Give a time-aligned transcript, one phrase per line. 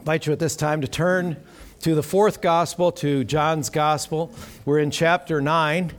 [0.00, 1.36] invite you at this time to turn
[1.80, 4.32] to the fourth gospel, to John's gospel.
[4.64, 5.92] We're in chapter 9.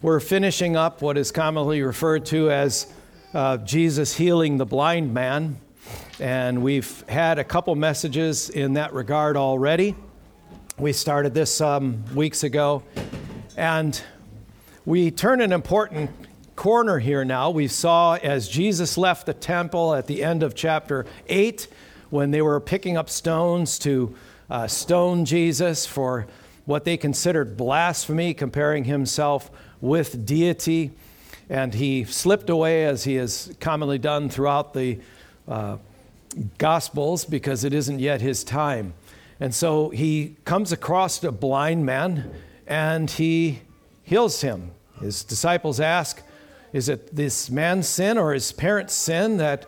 [0.00, 2.86] We're finishing up what is commonly referred to as
[3.34, 5.58] uh, Jesus healing the blind man.
[6.20, 9.96] And we've had a couple messages in that regard already.
[10.78, 12.84] We started this some weeks ago.
[13.56, 14.00] And
[14.86, 16.10] we turn an important
[16.54, 17.50] corner here now.
[17.50, 21.66] We saw as Jesus left the temple at the end of chapter 8
[22.10, 24.14] when they were picking up stones to
[24.50, 26.26] uh, stone Jesus for
[26.64, 30.90] what they considered blasphemy, comparing himself with deity.
[31.48, 34.98] And he slipped away, as he has commonly done throughout the
[35.46, 35.78] uh,
[36.58, 38.92] Gospels, because it isn't yet his time.
[39.40, 42.30] And so he comes across a blind man
[42.66, 43.60] and he
[44.02, 44.72] heals him.
[45.00, 46.22] His disciples ask,
[46.72, 49.64] Is it this man's sin or his parents' sin that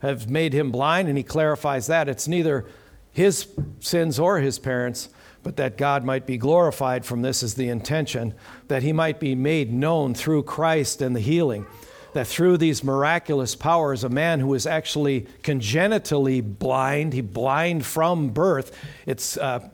[0.00, 1.08] have made him blind?
[1.08, 2.66] And he clarifies that it's neither
[3.12, 3.48] his
[3.80, 5.08] sins or his parents,
[5.42, 8.34] but that God might be glorified from this is the intention,
[8.68, 11.66] that he might be made known through Christ and the healing.
[12.12, 18.30] That through these miraculous powers, a man who is actually congenitally blind, he blind from
[18.30, 19.68] birth, it's uh,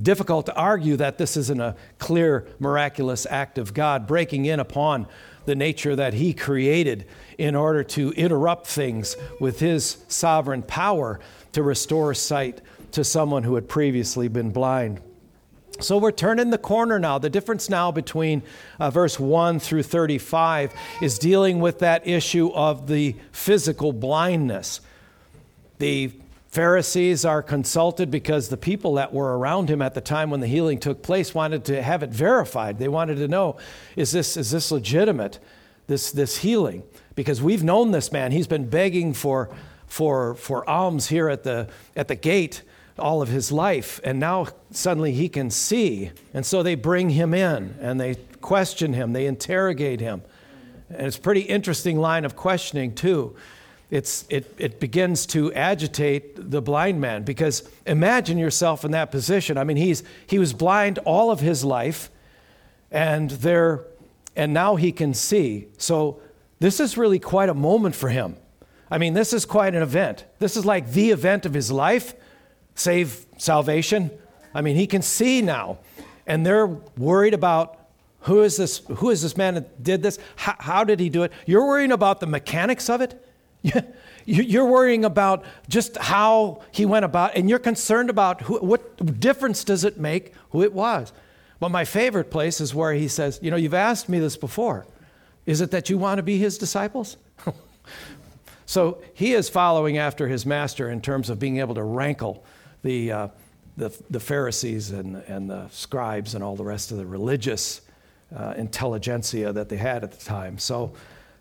[0.00, 5.06] difficult to argue that this isn't a clear, miraculous act of God breaking in upon
[5.46, 7.06] the nature that He created
[7.38, 11.20] in order to interrupt things with His sovereign power
[11.52, 12.60] to restore sight
[12.92, 15.00] to someone who had previously been blind.
[15.80, 17.18] So we're turning the corner now.
[17.18, 18.42] The difference now between
[18.78, 20.72] uh, verse 1 through 35
[21.02, 24.80] is dealing with that issue of the physical blindness.
[25.78, 26.12] The
[26.54, 30.46] Pharisees are consulted because the people that were around him at the time when the
[30.46, 32.78] healing took place wanted to have it verified.
[32.78, 33.56] They wanted to know
[33.96, 35.38] is this, is this legitimate,
[35.88, 36.84] this, this healing?
[37.14, 38.32] Because we've known this man.
[38.32, 39.50] He's been begging for
[39.94, 42.62] for, for alms here at the, at the gate
[42.98, 46.10] all of his life, and now suddenly he can see.
[46.32, 50.22] And so they bring him in and they question him, they interrogate him.
[50.90, 53.36] And it's a pretty interesting line of questioning, too.
[53.90, 59.58] It's, it, it begins to agitate the blind man because imagine yourself in that position.
[59.58, 62.10] I mean, he's, he was blind all of his life,
[62.90, 63.84] and, there,
[64.34, 65.68] and now he can see.
[65.78, 66.20] So
[66.60, 68.36] this is really quite a moment for him.
[68.90, 70.24] I mean, this is quite an event.
[70.38, 72.14] This is like the event of his life,
[72.74, 74.10] save salvation.
[74.54, 75.78] I mean, he can see now.
[76.26, 77.78] And they're worried about
[78.20, 80.18] who is this, who is this man that did this?
[80.36, 81.32] How, how did he do it?
[81.44, 83.23] You're worrying about the mechanics of it.
[84.26, 89.64] You're worrying about just how he went about, and you're concerned about who, what difference
[89.64, 91.12] does it make who it was.
[91.60, 94.86] But my favorite place is where he says, You know, you've asked me this before.
[95.44, 97.16] Is it that you want to be his disciples?
[98.66, 102.44] So he is following after his master in terms of being able to rankle
[102.82, 103.28] the, uh,
[103.76, 107.82] the, the, Pharisees and, and the scribes and all the rest of the religious
[108.34, 110.58] uh, intelligentsia that they had at the time.
[110.58, 110.94] So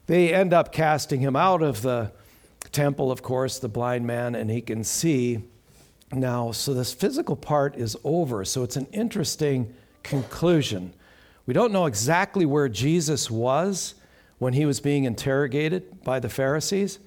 [0.06, 2.12] they end up casting him out of the
[2.72, 5.44] temple, of course, the blind man, and he can see
[6.12, 6.52] now.
[6.52, 8.44] So this physical part is over.
[8.46, 10.94] So it's an interesting conclusion.
[11.46, 13.96] We don't know exactly where Jesus was
[14.40, 17.00] when he was being interrogated by the Pharisees.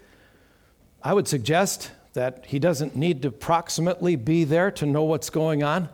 [1.03, 5.63] I would suggest that he doesn't need to proximately be there to know what's going
[5.63, 5.89] on.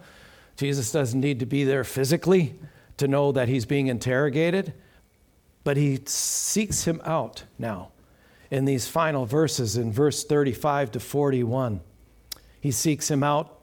[0.56, 2.54] Jesus doesn't need to be there physically
[2.98, 4.72] to know that he's being interrogated,
[5.64, 7.90] but he seeks him out now
[8.50, 11.80] in these final verses in verse 35 to 41.
[12.60, 13.60] He seeks him out,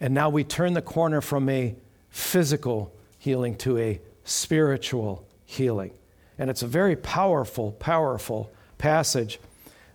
[0.00, 1.74] and now we turn the corner from a
[2.10, 5.92] physical healing to a spiritual healing.
[6.38, 9.40] And it's a very powerful, powerful passage.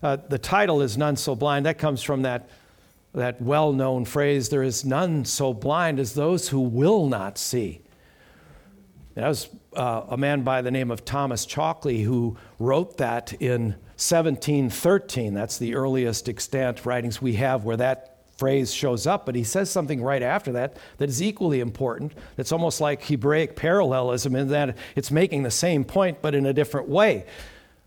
[0.02, 1.66] Uh, the title is None So Blind.
[1.66, 2.50] That comes from that,
[3.14, 7.83] that well known phrase there is none so blind as those who will not see.
[9.16, 13.76] That was uh, a man by the name of Thomas Chalkley who wrote that in
[13.98, 15.34] 1713.
[15.34, 19.70] That's the earliest extant writings we have where that phrase shows up, but he says
[19.70, 22.14] something right after that that is equally important.
[22.38, 26.54] It's almost like Hebraic parallelism in that it's making the same point but in a
[26.54, 27.26] different way.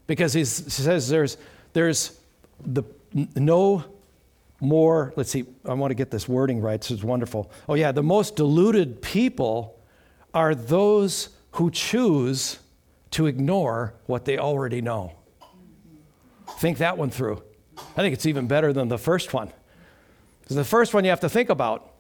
[0.07, 1.37] Because he says there's
[1.73, 2.19] there's
[2.65, 2.85] the,
[3.35, 3.85] no
[4.61, 6.81] more, let's see, I want to get this wording right.
[6.81, 7.51] This is wonderful.
[7.69, 9.76] Oh, yeah, the most deluded people
[10.37, 12.59] are those who choose
[13.11, 15.15] to ignore what they already know.
[16.59, 17.43] Think that one through.
[17.79, 19.51] I think it's even better than the first one.
[20.43, 21.91] Because the first one you have to think about.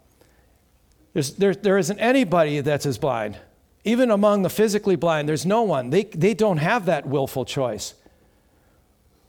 [1.14, 3.38] There's, there, there isn't anybody that's as blind.
[3.84, 5.88] Even among the physically blind, there's no one.
[5.88, 7.94] They, they don't have that willful choice.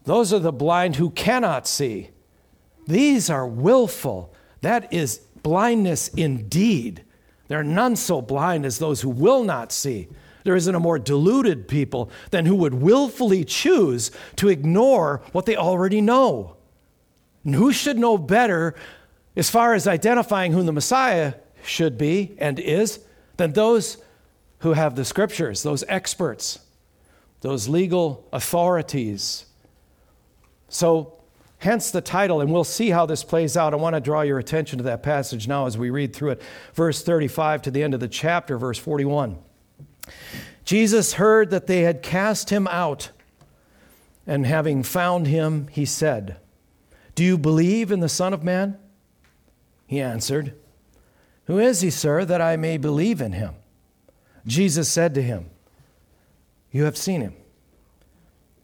[0.03, 2.09] Those are the blind who cannot see.
[2.85, 4.33] These are willful.
[4.59, 7.05] That is blindness indeed.
[7.47, 10.07] There are none so blind as those who will not see.
[10.43, 15.55] There isn't a more deluded people than who would willfully choose to ignore what they
[15.55, 16.55] already know.
[17.43, 18.75] And who should know better
[19.35, 22.99] as far as identifying who the Messiah should be and is
[23.37, 23.97] than those
[24.59, 26.59] who have the scriptures, those experts,
[27.41, 29.45] those legal authorities.
[30.69, 31.16] So,
[31.59, 33.73] hence the title, and we'll see how this plays out.
[33.73, 36.41] I want to draw your attention to that passage now as we read through it.
[36.73, 39.37] Verse 35 to the end of the chapter, verse 41.
[40.65, 43.11] Jesus heard that they had cast him out,
[44.25, 46.37] and having found him, he said,
[47.15, 48.77] Do you believe in the Son of Man?
[49.85, 50.53] He answered,
[51.45, 53.55] Who is he, sir, that I may believe in him?
[54.45, 55.49] Jesus said to him,
[56.71, 57.35] You have seen him,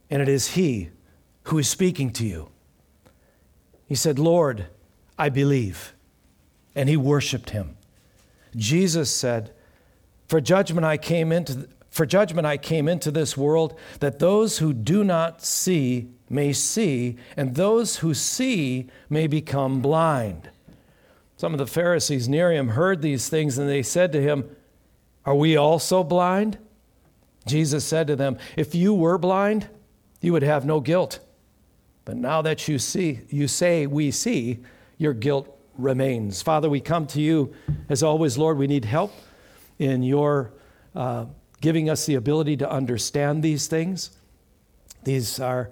[0.10, 0.90] and it is he
[1.44, 2.50] who is speaking to you.
[3.94, 4.66] He said, Lord,
[5.19, 5.94] I believe.
[6.74, 7.78] And he worshiped him.
[8.56, 9.51] Jesus said,
[10.28, 14.74] For judgment I came into for judgment I came into this world that those who
[14.74, 20.50] do not see may see, and those who see may become blind.
[21.38, 24.50] Some of the Pharisees near him heard these things, and they said to him,
[25.24, 26.57] Are we also blind?
[27.45, 29.69] Jesus said to them, If you were blind,
[30.19, 31.19] you would have no guilt.
[32.05, 34.59] But now that you see, you say we see,
[34.97, 35.47] your guilt
[35.77, 36.41] remains.
[36.41, 37.53] Father, we come to you
[37.89, 38.57] as always, Lord.
[38.57, 39.13] We need help
[39.79, 40.53] in your
[40.95, 41.25] uh,
[41.61, 44.11] giving us the ability to understand these things.
[45.03, 45.71] These are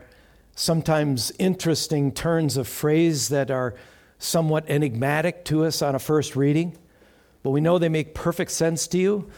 [0.55, 3.75] sometimes interesting turns of phrase that are
[4.17, 6.77] somewhat enigmatic to us on a first reading,
[7.43, 9.29] but we know they make perfect sense to you,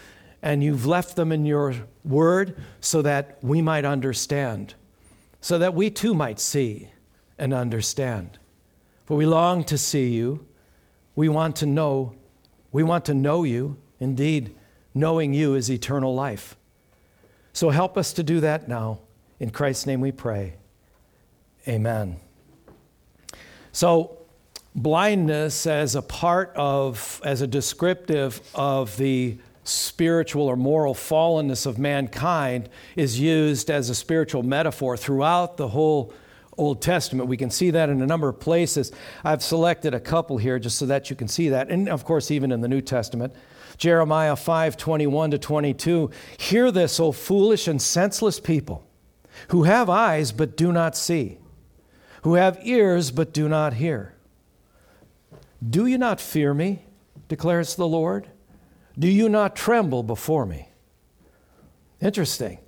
[0.41, 1.73] and you've left them in your
[2.03, 4.75] word so that we might understand
[5.43, 6.87] so that we too might see
[7.37, 8.39] and understand.
[9.03, 10.47] For we long to see you.
[11.17, 12.15] We want to know.
[12.71, 13.75] We want to know you.
[13.99, 14.55] Indeed,
[14.93, 16.55] knowing you is eternal life.
[17.51, 18.99] So help us to do that now.
[19.37, 20.53] In Christ's name we pray.
[21.67, 22.21] Amen.
[23.73, 24.19] So,
[24.73, 31.77] blindness as a part of, as a descriptive of the spiritual or moral fallenness of
[31.79, 36.13] mankind is used as a spiritual metaphor throughout the whole
[36.57, 37.29] Old Testament.
[37.29, 38.91] We can see that in a number of places.
[39.23, 41.69] I've selected a couple here just so that you can see that.
[41.69, 43.33] And of course, even in the New Testament.
[43.77, 46.11] Jeremiah 5 21 to 22.
[46.37, 48.87] Hear this, O foolish and senseless people,
[49.49, 51.39] who have eyes but do not see,
[52.21, 54.13] who have ears but do not hear.
[55.67, 56.85] Do you not fear me,
[57.27, 58.27] declares the Lord?
[58.97, 60.69] Do you not tremble before me?
[62.01, 62.59] Interesting.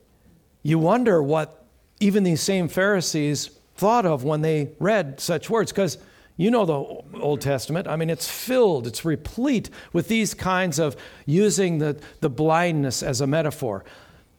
[0.64, 1.66] You wonder what
[2.00, 5.98] even these same Pharisees thought of when they read such words, because
[6.38, 7.88] you know the Old Testament.
[7.88, 10.96] I mean, it's filled, it's replete with these kinds of
[11.26, 13.86] using the, the blindness as a metaphor.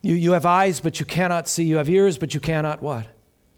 [0.03, 1.65] You, you have eyes, but you cannot see.
[1.65, 3.07] You have ears, but you cannot what?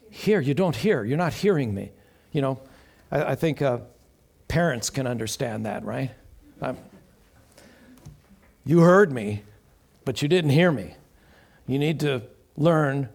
[0.09, 0.39] Hear.
[0.39, 1.03] You don't hear.
[1.03, 1.91] You're not hearing me.
[2.31, 2.61] You know,
[3.11, 3.79] I, I think uh,
[4.47, 6.11] parents can understand that, right?
[6.61, 6.77] I'm,
[8.65, 9.43] you heard me,
[10.05, 10.95] but you didn't hear me.
[11.67, 12.23] You need to
[12.57, 13.09] learn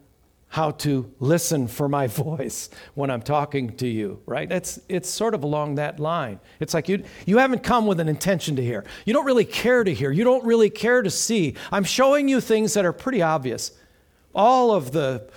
[0.54, 4.50] how to listen for my voice when I'm talking to you, right?
[4.50, 6.38] It's, it's sort of along that line.
[6.60, 8.84] It's like you, you haven't come with an intention to hear.
[9.04, 10.12] You don't really care to hear.
[10.12, 11.56] You don't really care to see.
[11.72, 13.72] I'm showing you things that are pretty obvious.
[14.32, 15.28] All of the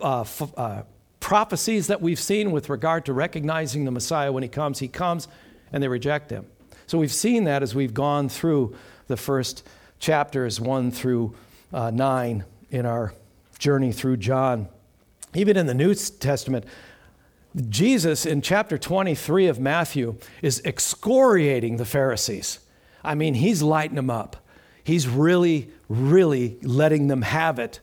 [0.00, 0.24] uh,
[0.56, 0.82] uh,
[1.20, 5.28] prophecies that we've seen with regard to recognizing the Messiah when he comes, he comes
[5.72, 6.46] and they reject him.
[6.86, 9.66] So we've seen that as we've gone through the first
[9.98, 11.34] chapters, 1 through
[11.72, 13.14] uh, 9, in our
[13.58, 14.68] journey through John.
[15.34, 16.64] Even in the New Testament,
[17.68, 22.58] Jesus in chapter 23 of Matthew is excoriating the Pharisees.
[23.04, 24.36] I mean, he's lighting them up.
[24.82, 27.80] He's really, really letting them have it.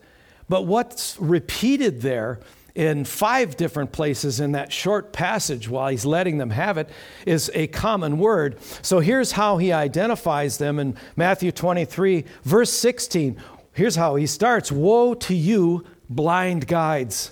[0.49, 2.39] But what's repeated there
[2.75, 6.89] in five different places in that short passage while he's letting them have it
[7.25, 8.57] is a common word.
[8.81, 13.41] So here's how he identifies them in Matthew 23, verse 16.
[13.73, 17.31] Here's how he starts Woe to you, blind guides.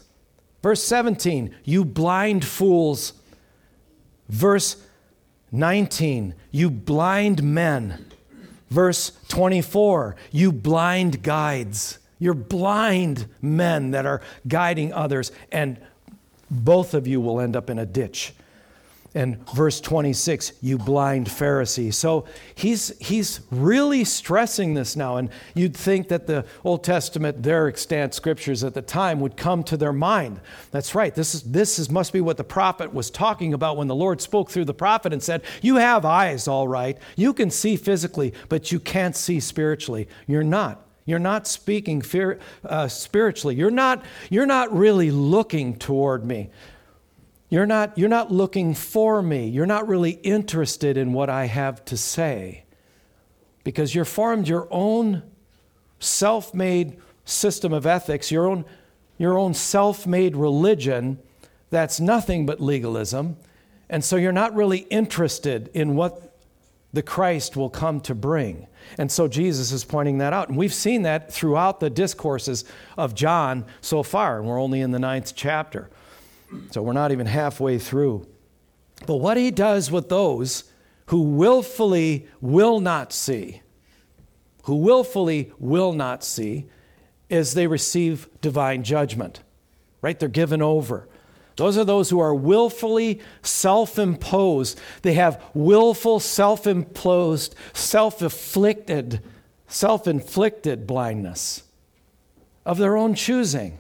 [0.62, 3.14] Verse 17, you blind fools.
[4.28, 4.76] Verse
[5.52, 8.06] 19, you blind men.
[8.70, 11.99] Verse 24, you blind guides.
[12.20, 15.80] You're blind men that are guiding others, and
[16.52, 18.34] both of you will end up in a ditch.
[19.16, 21.92] And verse 26, you blind Pharisee.
[21.92, 25.18] So he's, he's really stressing this now.
[25.18, 29.64] And you'd think that the Old Testament, their extant scriptures at the time, would come
[29.64, 30.40] to their mind.
[30.70, 31.14] That's right.
[31.16, 34.22] This, is, this is, must be what the prophet was talking about when the Lord
[34.22, 36.96] spoke through the prophet and said, You have eyes, all right.
[37.16, 40.08] You can see physically, but you can't see spiritually.
[40.28, 40.86] You're not.
[41.10, 43.56] You're not speaking fear, uh, spiritually.
[43.56, 46.50] You're not, you're not really looking toward me.
[47.50, 49.48] You're not, you're not looking for me.
[49.48, 52.64] You're not really interested in what I have to say
[53.64, 55.24] because you're formed your own
[56.00, 58.66] self made system of ethics, your own,
[59.18, 61.20] your own self made religion
[61.70, 63.38] that's nothing but legalism.
[63.90, 66.29] And so you're not really interested in what
[66.94, 68.68] the Christ will come to bring.
[68.98, 70.50] And so Jesus is pointing that out.
[70.50, 72.66] And we've seen that throughout the discourses
[72.98, 75.90] of John so far, and we're only in the ninth chapter.
[76.72, 78.28] So we're not even halfway through.
[79.06, 80.64] But what he does with those
[81.08, 83.62] who willfully will not see,
[84.64, 86.68] who willfully will not see,
[87.30, 89.42] is they receive divine judgment,
[90.02, 90.20] right?
[90.20, 91.09] They're given over.
[91.60, 94.80] Those are those who are willfully self imposed.
[95.02, 99.22] They have willful, self imposed, self afflicted,
[99.68, 101.64] self inflicted blindness
[102.66, 103.78] of their own choosing.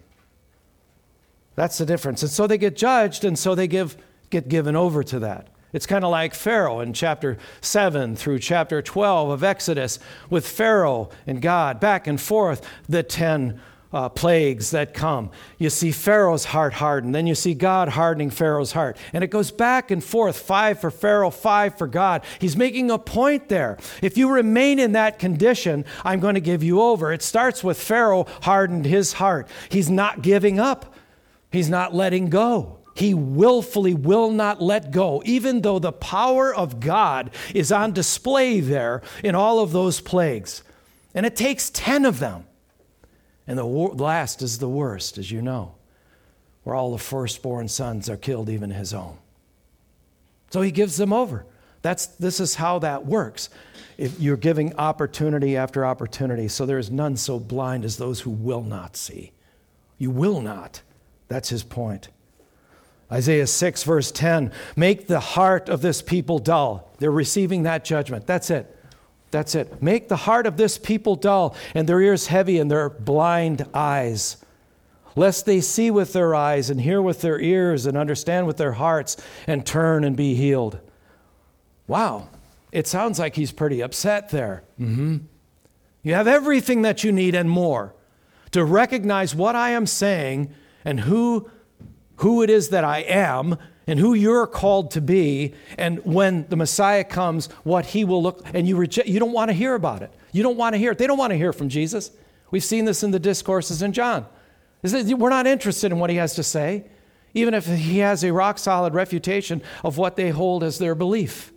[1.55, 2.21] That's the difference.
[2.21, 3.95] And so they get judged, and so they give,
[4.29, 5.47] get given over to that.
[5.71, 11.09] It's kind of like Pharaoh in chapter 7 through chapter 12 of Exodus, with Pharaoh
[11.27, 15.31] and God back and forth, the 10 uh, plagues that come.
[15.57, 18.97] You see Pharaoh's heart hardened, then you see God hardening Pharaoh's heart.
[19.13, 22.23] And it goes back and forth five for Pharaoh, five for God.
[22.39, 23.77] He's making a point there.
[24.01, 27.11] If you remain in that condition, I'm going to give you over.
[27.11, 29.47] It starts with Pharaoh hardened his heart.
[29.69, 30.93] He's not giving up.
[31.51, 32.77] He's not letting go.
[32.93, 38.59] He willfully will not let go, even though the power of God is on display
[38.59, 40.63] there in all of those plagues.
[41.15, 42.45] And it takes 10 of them.
[43.49, 45.73] And the last is the worst, as you know,
[46.61, 49.17] where all the firstborn sons are killed, even his own.
[50.51, 51.47] So he gives them over.
[51.81, 53.49] That's, this is how that works.
[53.97, 58.29] If you're giving opportunity after opportunity, so there is none so blind as those who
[58.29, 59.31] will not see.
[59.97, 60.83] You will not.
[61.27, 62.09] That's his point.
[63.11, 66.93] Isaiah 6, verse 10 make the heart of this people dull.
[66.99, 68.27] They're receiving that judgment.
[68.27, 68.77] That's it.
[69.31, 69.81] That's it.
[69.81, 74.37] Make the heart of this people dull, and their ears heavy, and their blind eyes.
[75.15, 78.73] Lest they see with their eyes, and hear with their ears, and understand with their
[78.73, 80.79] hearts, and turn and be healed.
[81.87, 82.29] Wow.
[82.71, 84.63] It sounds like he's pretty upset there.
[84.79, 85.17] Mm-hmm.
[86.03, 87.93] You have everything that you need and more
[88.51, 90.53] to recognize what I am saying
[90.85, 91.49] and who,
[92.17, 93.57] who it is that I am
[93.89, 95.55] and who you're called to be.
[95.77, 99.49] And when the Messiah comes, what he will look, and you reject, you don't want
[99.49, 100.13] to hear about it.
[100.31, 100.99] You don't want to hear it.
[100.99, 102.11] They don't want to hear from Jesus.
[102.51, 104.27] We've seen this in the discourses in John.
[104.83, 106.85] We're not interested in what he has to say,
[107.33, 111.51] even if he has a rock solid refutation of what they hold as their belief.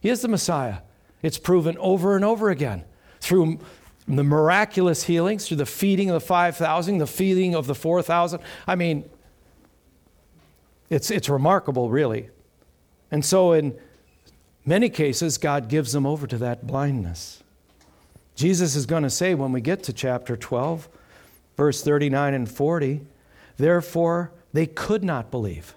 [0.00, 0.78] He is the Messiah.
[1.20, 2.84] It's proven over and over again
[3.20, 3.58] through
[4.08, 8.40] the miraculous healings through the feeding of the 5,000, the feeding of the 4,000.
[8.66, 9.08] I mean,
[10.92, 12.28] it's, it's remarkable, really.
[13.10, 13.74] And so, in
[14.66, 17.42] many cases, God gives them over to that blindness.
[18.34, 20.88] Jesus is going to say when we get to chapter 12,
[21.56, 23.00] verse 39 and 40,
[23.56, 25.74] therefore they could not believe.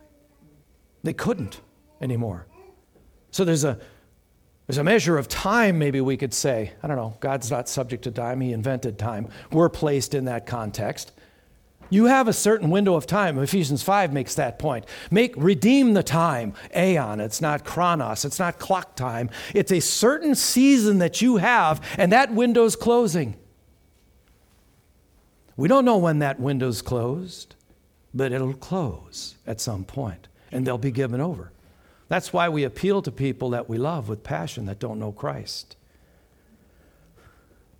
[1.03, 1.61] They couldn't
[2.01, 2.45] anymore.
[3.31, 3.79] So there's a
[4.67, 6.73] there's a measure of time, maybe we could say.
[6.81, 7.15] I don't know.
[7.19, 9.27] God's not subject to time, He invented time.
[9.51, 11.11] We're placed in that context.
[11.89, 13.37] You have a certain window of time.
[13.37, 14.85] Ephesians 5 makes that point.
[15.11, 16.53] Make redeem the time.
[16.75, 17.19] Aeon.
[17.19, 18.25] It's not chronos.
[18.25, 19.29] It's not clock time.
[19.53, 23.35] It's a certain season that you have, and that window's closing.
[25.57, 27.55] We don't know when that window's closed,
[28.13, 31.51] but it'll close at some point, and they'll be given over.
[32.07, 35.75] That's why we appeal to people that we love with passion that don't know Christ.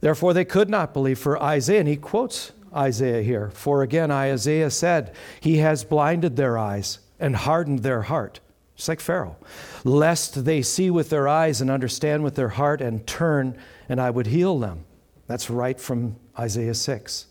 [0.01, 3.49] Therefore, they could not believe for Isaiah, and he quotes Isaiah here.
[3.51, 8.39] For again, Isaiah said, He has blinded their eyes and hardened their heart,
[8.75, 9.37] just like Pharaoh,
[9.83, 14.09] lest they see with their eyes and understand with their heart and turn, and I
[14.09, 14.85] would heal them.
[15.27, 17.27] That's right from Isaiah 6.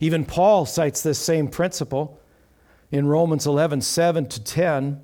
[0.00, 2.20] Even Paul cites this same principle
[2.90, 5.02] in Romans 11 7 to 10.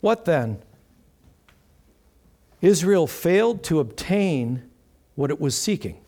[0.00, 0.62] What then?
[2.60, 4.68] Israel failed to obtain
[5.14, 6.00] what it was seeking.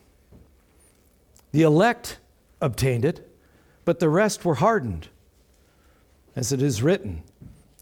[1.51, 2.19] The elect
[2.61, 3.29] obtained it,
[3.85, 5.09] but the rest were hardened.
[6.35, 7.23] As it is written,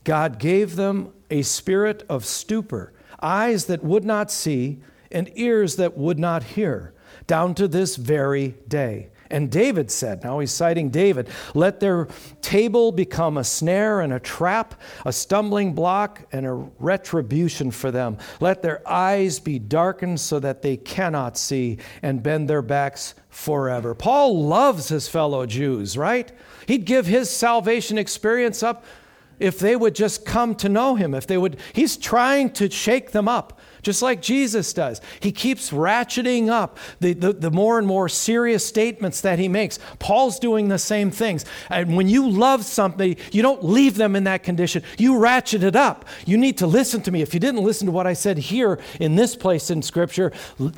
[0.03, 4.79] God gave them a spirit of stupor, eyes that would not see,
[5.11, 6.93] and ears that would not hear,
[7.27, 9.09] down to this very day.
[9.31, 12.07] And David said, now he's citing David, let their
[12.41, 14.73] table become a snare and a trap,
[15.05, 18.17] a stumbling block and a retribution for them.
[18.39, 23.93] Let their eyes be darkened so that they cannot see and bend their backs forever.
[23.93, 26.31] Paul loves his fellow Jews, right?
[26.67, 28.83] He'd give his salvation experience up
[29.39, 33.11] if they would just come to know him, if they would, he's trying to shake
[33.11, 35.01] them up, just like Jesus does.
[35.19, 39.79] He keeps ratcheting up the, the, the, more and more serious statements that he makes.
[39.99, 41.45] Paul's doing the same things.
[41.69, 45.75] And when you love somebody, you don't leave them in that condition, you ratchet it
[45.75, 46.05] up.
[46.25, 47.21] You need to listen to me.
[47.21, 50.31] If you didn't listen to what I said here in this place in Scripture,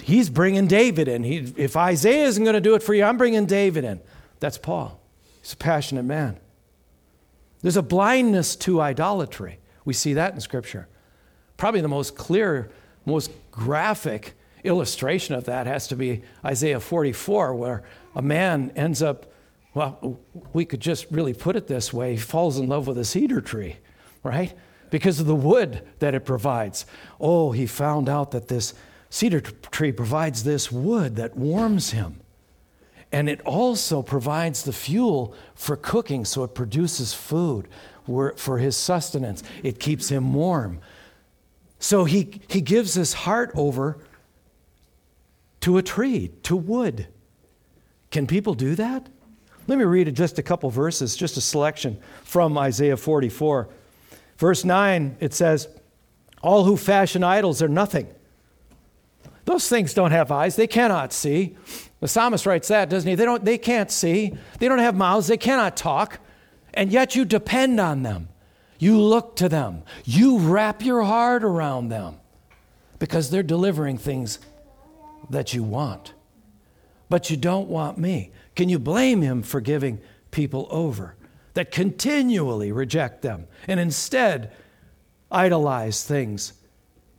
[0.03, 1.23] he's bringing David in.
[1.23, 3.99] He, if Isaiah isn't going to do it for you, I'm bringing David in.
[4.39, 4.99] That's Paul.
[5.41, 6.37] He's a passionate man.
[7.61, 9.59] There's a blindness to idolatry.
[9.85, 10.87] We see that in Scripture.
[11.57, 12.71] Probably the most clear,
[13.05, 17.83] most graphic illustration of that has to be Isaiah 44, where
[18.15, 19.31] a man ends up,
[19.73, 20.19] well,
[20.53, 23.41] we could just really put it this way he falls in love with a cedar
[23.41, 23.77] tree,
[24.23, 24.53] right?
[24.89, 26.85] Because of the wood that it provides.
[27.19, 28.73] Oh, he found out that this
[29.09, 32.19] cedar tree provides this wood that warms him.
[33.11, 37.67] And it also provides the fuel for cooking, so it produces food
[38.05, 39.43] for his sustenance.
[39.63, 40.79] It keeps him warm.
[41.81, 43.97] So he, he gives his heart over
[45.61, 47.07] to a tree, to wood.
[48.11, 49.09] Can people do that?
[49.65, 53.67] Let me read just a couple verses, just a selection from Isaiah 44.
[54.37, 55.67] Verse 9, it says,
[56.43, 58.07] All who fashion idols are nothing.
[59.45, 61.57] Those things don't have eyes, they cannot see.
[61.99, 63.15] The psalmist writes that, doesn't he?
[63.15, 66.19] They, don't, they can't see, they don't have mouths, they cannot talk,
[66.75, 68.27] and yet you depend on them.
[68.81, 72.15] You look to them, you wrap your heart around them
[72.97, 74.39] because they're delivering things
[75.29, 76.15] that you want.
[77.07, 78.31] But you don't want me.
[78.55, 81.15] Can you blame him for giving people over
[81.53, 84.51] that continually reject them and instead
[85.31, 86.53] idolize things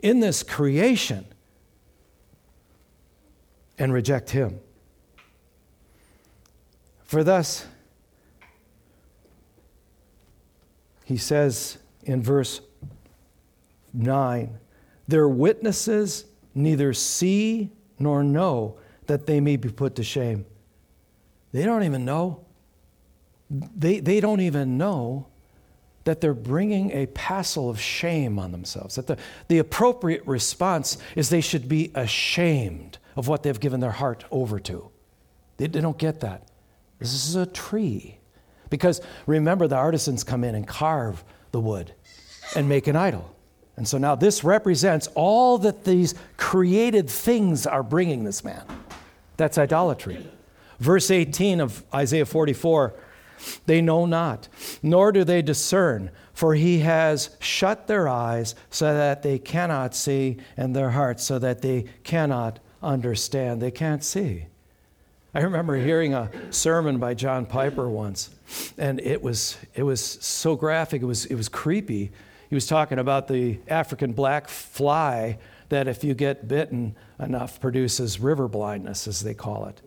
[0.01, 1.25] in this creation
[3.79, 4.59] and reject him?
[7.05, 7.67] For thus,
[11.13, 12.63] he says in verse
[13.93, 14.59] 9,
[15.07, 20.47] their witnesses neither see nor know that they may be put to shame.
[21.53, 22.47] They don't even know.
[23.51, 25.27] They, they don't even know
[26.05, 28.95] that they're bringing a passel of shame on themselves.
[28.95, 33.91] That the, the appropriate response is they should be ashamed of what they've given their
[33.91, 34.91] heart over to.
[35.59, 36.49] They, they don't get that.
[36.99, 38.19] This is a tree.
[38.73, 41.93] Because remember, the artisans come in and carve the wood
[42.57, 43.37] and make an idol.
[43.77, 48.65] And so now this represents all that these created things are bringing this man.
[49.37, 50.27] That's idolatry.
[50.81, 52.95] Verse 18 of Isaiah 44
[53.67, 54.49] they know not,
[54.83, 60.39] nor do they discern, for he has shut their eyes so that they cannot see,
[60.57, 63.61] and their hearts so that they cannot understand.
[63.61, 64.47] They can't see.
[65.35, 68.31] I remember hearing a sermon by John Piper once,
[68.79, 72.11] and it was, it was so graphic, it was, it was creepy.
[72.49, 75.39] He was talking about the African black fly
[75.71, 79.81] that, if you get bitten enough, produces river blindness, as they call it.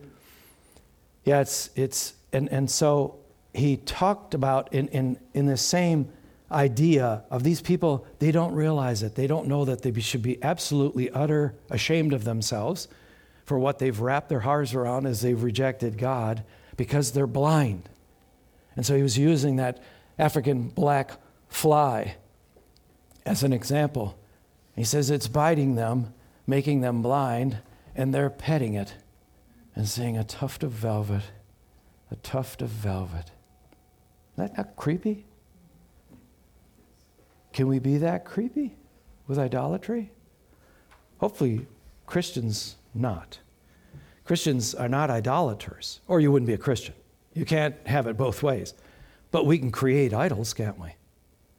[1.24, 3.18] Yeah, it's, it's and, and so
[3.54, 6.10] he talked about in, in, in the same
[6.50, 9.14] idea of these people, they don't realize it.
[9.14, 12.88] They don't know that they should be absolutely utter ashamed of themselves
[13.44, 16.44] for what they've wrapped their hearts around as they've rejected God
[16.76, 17.88] because they're blind.
[18.76, 19.82] And so he was using that
[20.18, 21.12] African black
[21.48, 22.16] fly
[23.24, 24.18] as an example.
[24.76, 26.12] He says it's biting them,
[26.46, 27.58] making them blind,
[27.94, 28.94] and they're petting it
[29.74, 31.22] and saying, A tuft of velvet,
[32.10, 33.30] a tuft of velvet.
[34.34, 35.24] Isn't that not creepy?
[37.52, 38.76] Can we be that creepy
[39.26, 40.12] with idolatry?
[41.18, 41.66] Hopefully,
[42.04, 43.38] Christians not.
[44.24, 46.94] Christians are not idolaters, or you wouldn't be a Christian.
[47.36, 48.72] You can't have it both ways.
[49.30, 50.94] But we can create idols, can't we?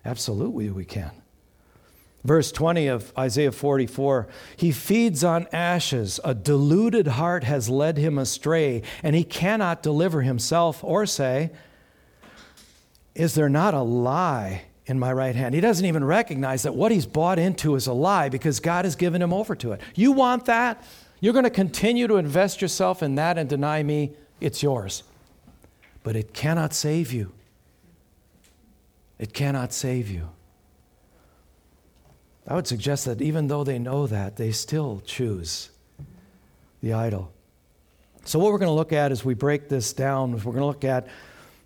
[0.04, 1.12] Absolutely, we can.
[2.24, 6.20] Verse 20 of Isaiah 44 He feeds on ashes.
[6.24, 11.52] A deluded heart has led him astray, and he cannot deliver himself or say,
[13.14, 15.54] Is there not a lie in my right hand?
[15.54, 18.96] He doesn't even recognize that what he's bought into is a lie because God has
[18.96, 19.82] given him over to it.
[19.94, 20.84] You want that?
[21.20, 25.04] You're going to continue to invest yourself in that and deny me, it's yours.
[26.08, 27.34] But it cannot save you.
[29.20, 30.30] It cannot save you.
[32.48, 35.70] I would suggest that even though they know that, they still choose
[36.82, 37.34] the idol.
[38.24, 40.66] So, what we're going to look at as we break this down, we're going to
[40.68, 41.10] look at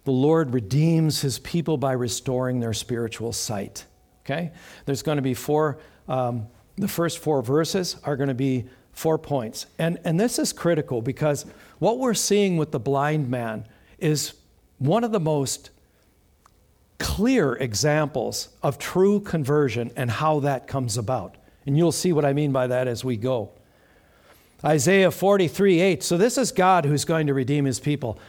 [0.05, 3.85] the Lord redeems his people by restoring their spiritual sight.
[4.25, 4.51] Okay?
[4.85, 5.77] There's going to be four,
[6.07, 9.67] um, the first four verses are going to be four points.
[9.77, 11.45] And, and this is critical because
[11.77, 13.65] what we're seeing with the blind man
[14.01, 14.33] is
[14.79, 15.69] one of the most
[16.97, 21.35] clear examples of true conversion and how that comes about.
[21.65, 23.51] And you'll see what I mean by that as we go.
[24.63, 26.03] Isaiah 43 8.
[26.03, 28.19] So, this is God who's going to redeem his people,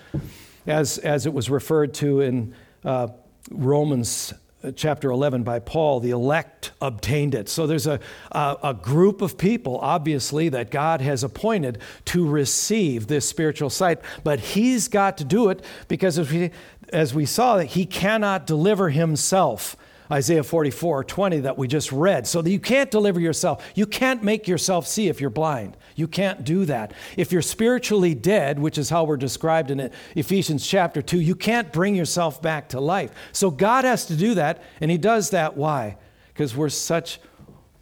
[0.66, 2.54] as, as it was referred to in
[2.85, 3.08] uh,
[3.50, 4.32] Romans
[4.62, 7.48] Uh, chapter 11 by Paul, the elect obtained it.
[7.48, 7.98] So there's a,
[8.31, 13.98] a, a, group of people, obviously, that God has appointed to receive this spiritual sight,
[14.22, 16.51] but he's got to do it because as we,
[16.92, 19.77] as we saw, he cannot deliver himself.
[20.12, 22.27] Isaiah 44 20 that we just read.
[22.27, 23.64] So that you can't deliver yourself.
[23.75, 25.77] You can't make yourself see if you're blind.
[25.96, 26.92] You can't do that.
[27.16, 31.72] If you're spiritually dead, which is how we're described in Ephesians chapter 2, you can't
[31.72, 33.11] bring yourself back to life.
[33.33, 35.57] So God has to do that, and He does that.
[35.57, 35.96] Why?
[36.35, 37.18] Because we're such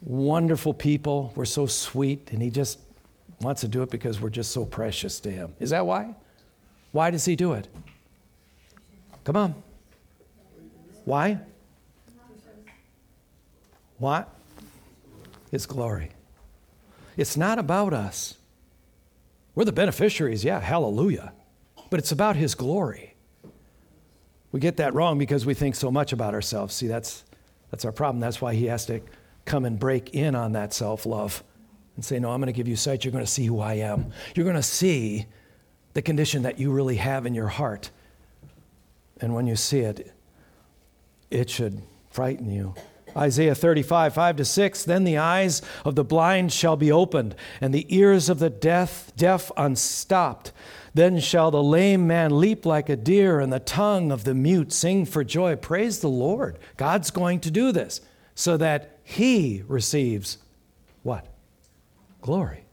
[0.01, 1.33] wonderful people.
[1.35, 2.79] We're so sweet, and He just
[3.41, 5.55] wants to do it because we're just so precious to Him.
[5.59, 6.15] Is that why?
[6.93, 7.67] Why does He do it?
[9.25, 9.55] Come on.
[11.05, 11.41] Why?
[14.01, 14.35] What?
[15.53, 16.11] His glory.
[17.17, 18.35] It's not about us.
[19.55, 21.33] We're the beneficiaries, yeah, hallelujah.
[21.91, 23.15] But it's about His glory.
[24.53, 26.75] We get that wrong because we think so much about ourselves.
[26.75, 27.25] See, that's,
[27.71, 28.21] that's our problem.
[28.21, 29.01] That's why He has to
[29.45, 31.45] come and break in on that self love
[31.97, 33.05] and say, No, I'm going to give you sight.
[33.05, 34.13] You're going to see who I am.
[34.35, 35.27] You're going to see
[35.93, 37.91] the condition that you really have in your heart.
[39.21, 40.13] And when you see it,
[41.31, 42.75] it should frighten you.
[43.17, 47.75] Isaiah 35, 5 to 6 Then the eyes of the blind shall be opened, and
[47.75, 50.53] the ears of the deaf, deaf unstopped.
[50.93, 54.73] Then shall the lame man leap like a deer, and the tongue of the mute
[54.73, 55.57] sing for joy.
[55.57, 56.59] Praise the Lord.
[56.77, 58.01] God's going to do this
[58.35, 60.39] so that he receives
[61.03, 61.27] what?
[62.21, 62.65] Glory.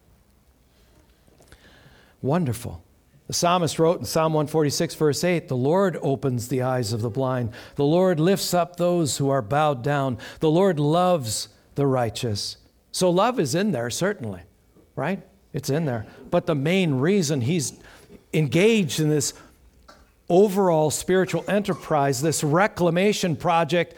[2.21, 2.83] Wonderful.
[3.27, 7.09] The psalmist wrote in Psalm 146, verse 8 The Lord opens the eyes of the
[7.09, 7.51] blind.
[7.75, 10.17] The Lord lifts up those who are bowed down.
[10.39, 12.57] The Lord loves the righteous.
[12.91, 14.41] So love is in there, certainly,
[14.95, 15.21] right?
[15.53, 16.05] It's in there.
[16.31, 17.73] But the main reason he's
[18.33, 19.33] engaged in this
[20.29, 23.93] overall spiritual enterprise, this reclamation project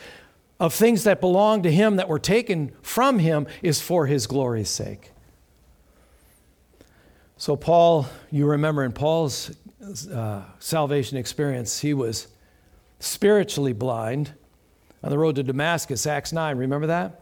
[0.60, 4.70] of things that belong to him that were taken from him, is for his glory's
[4.70, 5.12] sake.
[7.40, 9.56] So, Paul, you remember in Paul's
[10.14, 12.28] uh, salvation experience, he was
[13.00, 14.34] spiritually blind
[15.02, 16.58] on the road to Damascus, Acts 9.
[16.58, 17.22] Remember that?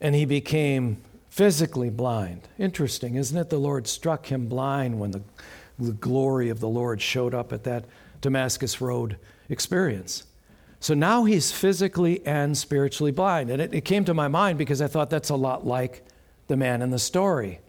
[0.00, 0.96] And he became
[1.28, 2.48] physically blind.
[2.58, 3.50] Interesting, isn't it?
[3.50, 5.20] The Lord struck him blind when the,
[5.78, 7.84] the glory of the Lord showed up at that
[8.22, 9.18] Damascus Road
[9.50, 10.24] experience.
[10.80, 13.50] So now he's physically and spiritually blind.
[13.50, 16.02] And it, it came to my mind because I thought that's a lot like
[16.46, 17.60] the man in the story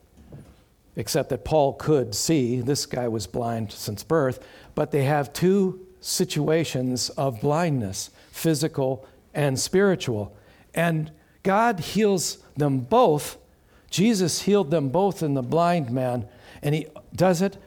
[0.95, 2.61] except that Paul could see.
[2.61, 9.59] This guy was blind since birth, but they have two situations of blindness physical and
[9.59, 10.35] spiritual.
[10.73, 11.11] And
[11.43, 13.37] God heals them both.
[13.89, 16.27] Jesus healed them both in the blind man,
[16.61, 17.57] and he does it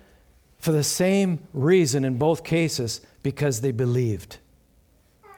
[0.59, 4.39] for the same reason in both cases because they believed.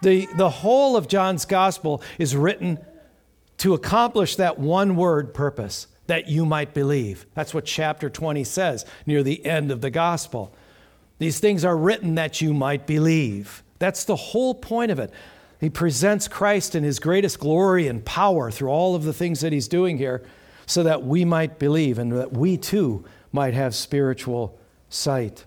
[0.01, 2.79] The, the whole of John's gospel is written
[3.59, 7.25] to accomplish that one word purpose that you might believe.
[7.35, 10.53] That's what chapter 20 says near the end of the gospel.
[11.19, 13.63] These things are written that you might believe.
[13.79, 15.13] That's the whole point of it.
[15.61, 19.53] He presents Christ in his greatest glory and power through all of the things that
[19.53, 20.23] he's doing here
[20.67, 25.45] so that we might believe and that we too might have spiritual sight.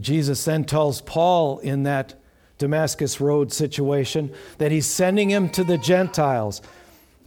[0.00, 2.14] Jesus then tells Paul in that
[2.58, 6.60] Damascus Road situation that he's sending him to the Gentiles.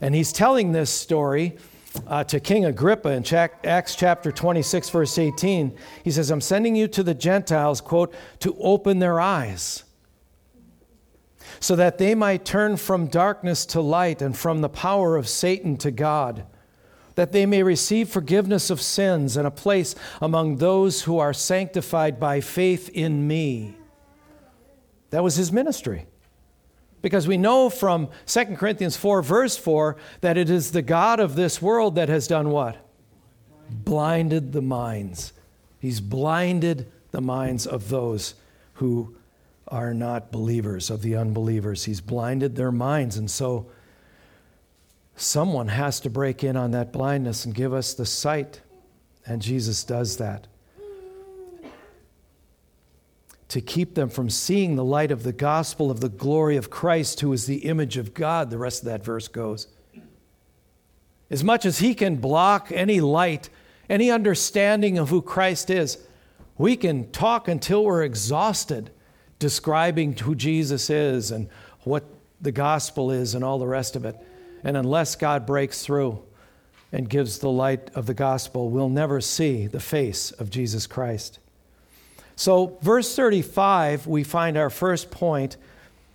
[0.01, 1.57] And he's telling this story
[2.05, 3.25] uh, to King Agrippa in
[3.63, 5.77] Acts chapter 26, verse 18.
[6.03, 9.83] He says, I'm sending you to the Gentiles, quote, to open their eyes
[11.59, 15.77] so that they might turn from darkness to light and from the power of Satan
[15.77, 16.45] to God,
[17.15, 22.19] that they may receive forgiveness of sins and a place among those who are sanctified
[22.19, 23.75] by faith in me.
[25.09, 26.05] That was his ministry.
[27.01, 31.35] Because we know from 2 Corinthians 4, verse 4, that it is the God of
[31.35, 32.77] this world that has done what?
[33.69, 35.33] Blinded the minds.
[35.79, 38.33] He's blinded the minds of those
[38.73, 39.15] who
[39.67, 41.85] are not believers, of the unbelievers.
[41.85, 43.17] He's blinded their minds.
[43.17, 43.67] And so
[45.15, 48.61] someone has to break in on that blindness and give us the sight.
[49.25, 50.47] And Jesus does that.
[53.49, 57.21] To keep them from seeing the light of the gospel of the glory of Christ,
[57.21, 59.67] who is the image of God, the rest of that verse goes.
[61.29, 63.49] As much as he can block any light,
[63.89, 65.97] any understanding of who Christ is,
[66.57, 68.91] we can talk until we're exhausted
[69.39, 71.49] describing who Jesus is and
[71.81, 72.03] what
[72.41, 74.15] the gospel is and all the rest of it.
[74.63, 76.23] And unless God breaks through
[76.91, 81.39] and gives the light of the gospel, we'll never see the face of Jesus Christ.
[82.39, 85.57] So, verse 35, we find our first point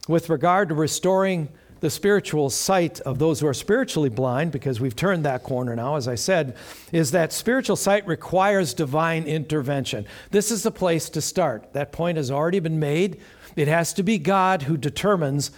[0.07, 1.49] with regard to restoring
[1.81, 5.97] the spiritual sight of those who are spiritually blind, because we've turned that corner now,
[5.97, 6.57] as I said,
[6.93, 10.07] is that spiritual sight requires divine intervention.
[10.31, 11.73] This is the place to start.
[11.73, 13.21] That point has already been made.
[13.57, 15.51] It has to be God who determines,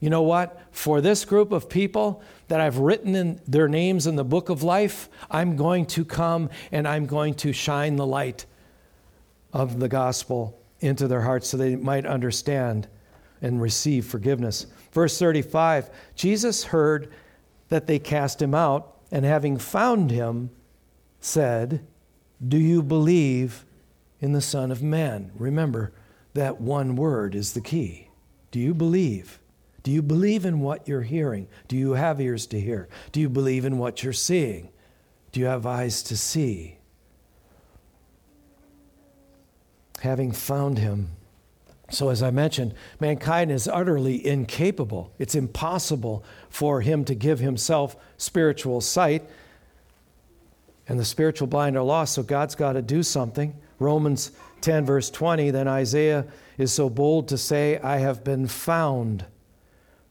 [0.00, 4.16] you know what, for this group of people that I've written in their names in
[4.16, 8.46] the book of life, I'm going to come and I'm going to shine the light
[9.52, 12.88] of the gospel into their hearts so they might understand
[13.40, 14.66] and receive forgiveness.
[14.92, 17.12] Verse 35 Jesus heard
[17.68, 20.50] that they cast him out, and having found him,
[21.20, 21.86] said,
[22.46, 23.64] Do you believe
[24.20, 25.30] in the Son of Man?
[25.34, 25.92] Remember,
[26.34, 28.08] that one word is the key.
[28.50, 29.38] Do you believe?
[29.82, 31.48] Do you believe in what you're hearing?
[31.66, 32.88] Do you have ears to hear?
[33.12, 34.70] Do you believe in what you're seeing?
[35.32, 36.77] Do you have eyes to see?
[40.00, 41.10] Having found him,
[41.90, 45.10] so, as I mentioned, mankind is utterly incapable.
[45.18, 49.28] It's impossible for him to give himself spiritual sight.
[50.86, 53.54] And the spiritual blind are lost, so God's got to do something.
[53.78, 56.26] Romans 10, verse 20, then Isaiah
[56.58, 59.24] is so bold to say, I have been found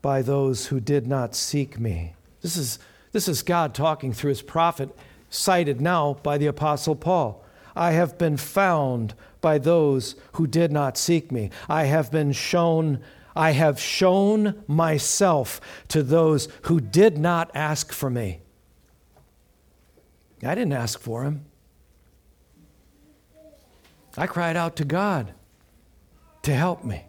[0.01, 2.15] by those who did not seek me.
[2.41, 2.79] This is,
[3.11, 4.95] this is God talking through his prophet,
[5.29, 7.43] cited now by the Apostle Paul.
[7.77, 11.51] I have been found by those who did not seek me.
[11.69, 12.99] I have been shown,
[13.35, 18.39] I have shown myself to those who did not ask for me.
[20.43, 21.45] I didn't ask for him.
[24.17, 25.33] I cried out to God
[26.41, 27.05] to help me.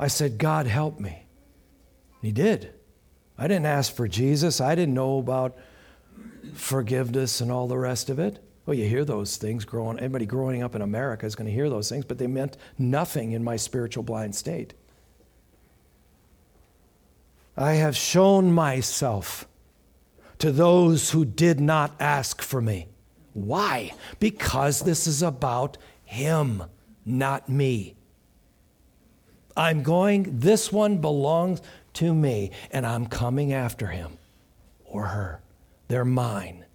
[0.00, 1.26] I said, God, help me.
[2.22, 2.72] He did.
[3.36, 4.60] I didn't ask for Jesus.
[4.60, 5.56] I didn't know about
[6.54, 8.40] forgiveness and all the rest of it.
[8.68, 9.98] Well, you hear those things growing.
[9.98, 13.32] Anybody growing up in America is going to hear those things, but they meant nothing
[13.32, 14.74] in my spiritual blind state.
[17.56, 19.48] I have shown myself
[20.40, 22.88] to those who did not ask for me.
[23.32, 23.94] Why?
[24.20, 26.64] Because this is about Him,
[27.06, 27.96] not me.
[29.56, 31.62] I'm going, this one belongs
[31.94, 34.18] to me, and I'm coming after him
[34.84, 35.40] or her.
[35.88, 36.66] They're mine.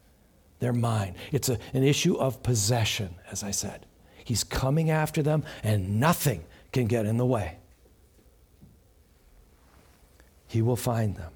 [0.64, 1.16] They're mine.
[1.34, 3.86] It's a, an issue of possession, as I said.
[4.24, 7.58] He's coming after them, and nothing can get in the way.
[10.48, 11.34] He will find them.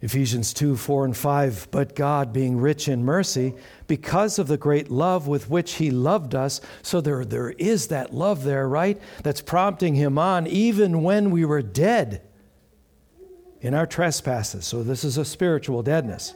[0.00, 1.68] Ephesians 2 4 and 5.
[1.70, 3.52] But God, being rich in mercy,
[3.86, 8.14] because of the great love with which He loved us, so there, there is that
[8.14, 8.98] love there, right?
[9.22, 12.22] That's prompting Him on, even when we were dead
[13.60, 14.66] in our trespasses.
[14.66, 16.34] So this is a spiritual deadness.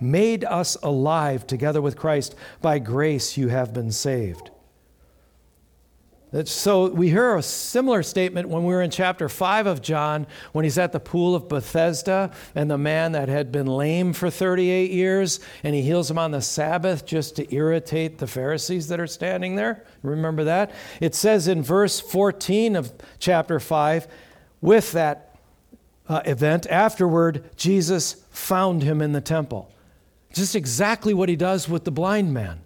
[0.00, 2.34] Made us alive together with Christ.
[2.62, 4.50] By grace you have been saved.
[6.44, 10.62] So we hear a similar statement when we were in chapter 5 of John, when
[10.62, 14.92] he's at the pool of Bethesda, and the man that had been lame for 38
[14.92, 19.08] years, and he heals him on the Sabbath just to irritate the Pharisees that are
[19.08, 19.84] standing there.
[20.04, 20.70] Remember that?
[21.00, 24.06] It says in verse 14 of chapter 5,
[24.60, 25.29] with that
[26.10, 29.72] uh, event, afterward, Jesus found him in the temple.
[30.34, 32.62] Just exactly what he does with the blind man.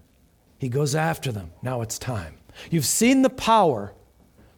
[0.59, 1.51] He goes after them.
[1.61, 2.37] Now it's time.
[2.71, 3.93] You've seen the power.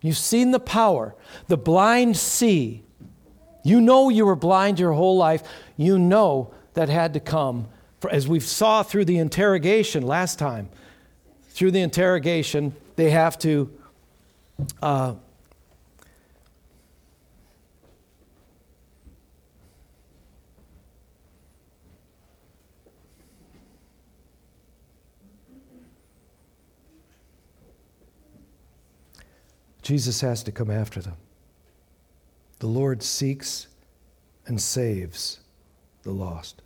[0.02, 1.16] You've seen the power.
[1.48, 2.84] The blind see.
[3.64, 5.42] You know you were blind your whole life.
[5.76, 7.66] You know that had to come.
[8.08, 10.68] As we saw through the interrogation last time,
[11.48, 13.68] through the interrogation, they have to
[14.80, 15.14] uh,
[29.86, 31.14] Jesus has to come after them.
[32.58, 33.68] The Lord seeks
[34.44, 35.38] and saves
[36.02, 36.60] the lost.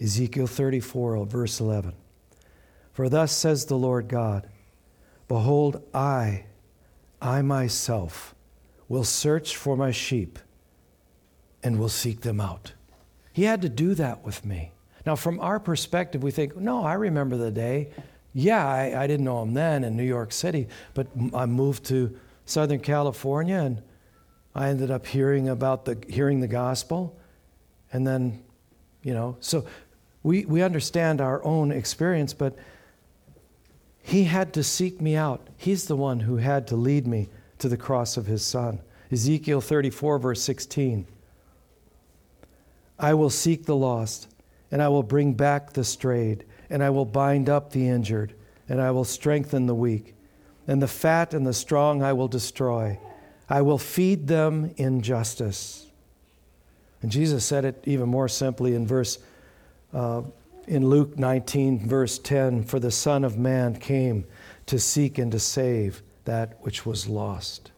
[0.00, 1.92] Ezekiel 34, verse 11.
[2.94, 4.48] For thus says the Lord God
[5.28, 6.46] Behold, I,
[7.20, 8.34] I myself,
[8.88, 10.38] will search for my sheep
[11.62, 12.72] and will seek them out.
[13.34, 14.72] He had to do that with me.
[15.04, 17.90] Now, from our perspective, we think, no, I remember the day.
[18.38, 22.14] Yeah, I, I didn't know him then in New York City, but I moved to
[22.44, 23.82] Southern California and
[24.54, 27.18] I ended up hearing about the hearing the gospel.
[27.94, 28.44] And then,
[29.02, 29.64] you know, so
[30.22, 32.58] we, we understand our own experience, but
[34.02, 35.48] he had to seek me out.
[35.56, 38.80] He's the one who had to lead me to the cross of his son.
[39.10, 41.06] Ezekiel 34, verse 16.
[42.98, 44.28] I will seek the lost,
[44.70, 48.34] and I will bring back the strayed, and I will bind up the injured,
[48.68, 50.14] and I will strengthen the weak.
[50.66, 52.98] And the fat and the strong I will destroy.
[53.48, 55.86] I will feed them in justice.
[57.02, 59.18] And Jesus said it even more simply in verse
[59.94, 60.22] uh,
[60.66, 64.24] in Luke 19, verse 10 For the Son of Man came
[64.66, 67.70] to seek and to save that which was lost.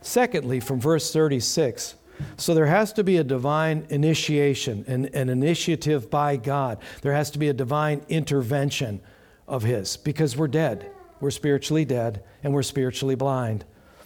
[0.00, 1.94] Secondly, from verse 36,
[2.36, 6.78] so there has to be a divine initiation, an, an initiative by God.
[7.02, 9.00] There has to be a divine intervention
[9.46, 10.90] of His because we're dead.
[11.20, 13.64] We're spiritually dead and we're spiritually blind.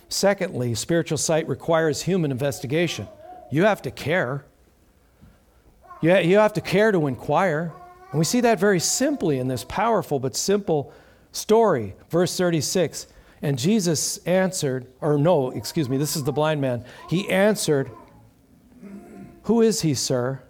[0.09, 3.09] Secondly, spiritual sight requires human investigation.
[3.51, 4.45] You have to care.
[6.01, 7.73] You, you have to care to inquire.
[8.11, 10.93] And we see that very simply in this powerful but simple
[11.33, 11.95] story.
[12.11, 13.07] Verse 36
[13.41, 16.85] And Jesus answered, or no, excuse me, this is the blind man.
[17.09, 17.91] He answered,
[19.45, 20.43] Who is he, sir?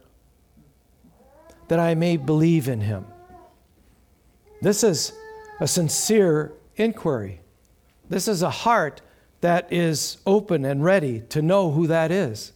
[1.68, 3.06] That I may believe in him.
[4.60, 5.12] This is
[5.60, 7.40] a sincere inquiry.
[8.08, 9.00] This is a heart
[9.40, 12.52] that is open and ready to know who that is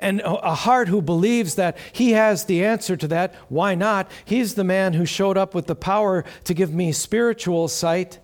[0.00, 4.10] and a heart who believes that he has the answer to that, why not?
[4.24, 8.18] He's the man who showed up with the power to give me spiritual sight.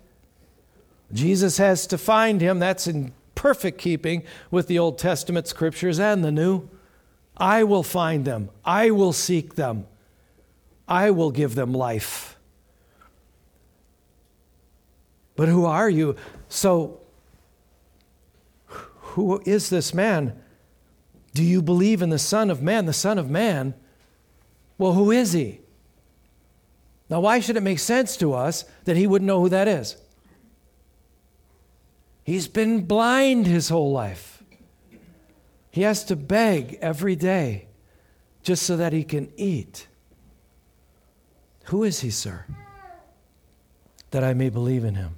[1.12, 2.58] Jesus has to find him.
[2.58, 6.68] That's in perfect keeping with the Old Testament scriptures and the New.
[7.36, 9.86] I will find them, I will seek them,
[10.88, 12.36] I will give them life.
[15.36, 16.16] But who are you?
[16.48, 17.00] So,
[18.66, 20.40] who is this man?
[21.34, 22.86] Do you believe in the Son of Man?
[22.86, 23.74] The Son of Man?
[24.78, 25.60] Well, who is he?
[27.10, 29.96] Now, why should it make sense to us that he wouldn't know who that is?
[32.26, 34.42] He's been blind his whole life.
[35.70, 37.68] He has to beg every day
[38.42, 39.86] just so that he can eat.
[41.66, 42.44] Who is he, sir?
[44.10, 45.14] That I may believe in him.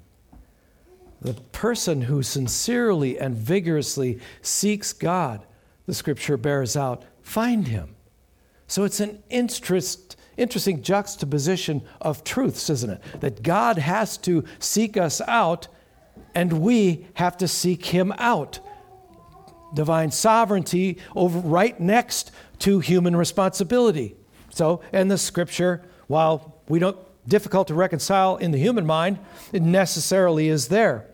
[1.23, 5.47] The person who sincerely and vigorously seeks God
[5.87, 7.97] the scripture bears out, find him.
[8.67, 13.03] So it's an interest, interesting juxtaposition of truths, isn't it?
[13.21, 15.69] That God has to seek us out
[16.39, 18.61] and we have to seek him out.
[19.75, 24.15] Divine sovereignty over right next to human responsibility.
[24.51, 26.97] So, and the scripture, while we don't
[27.27, 29.19] difficult to reconcile in the human mind,
[29.53, 31.09] it necessarily is there.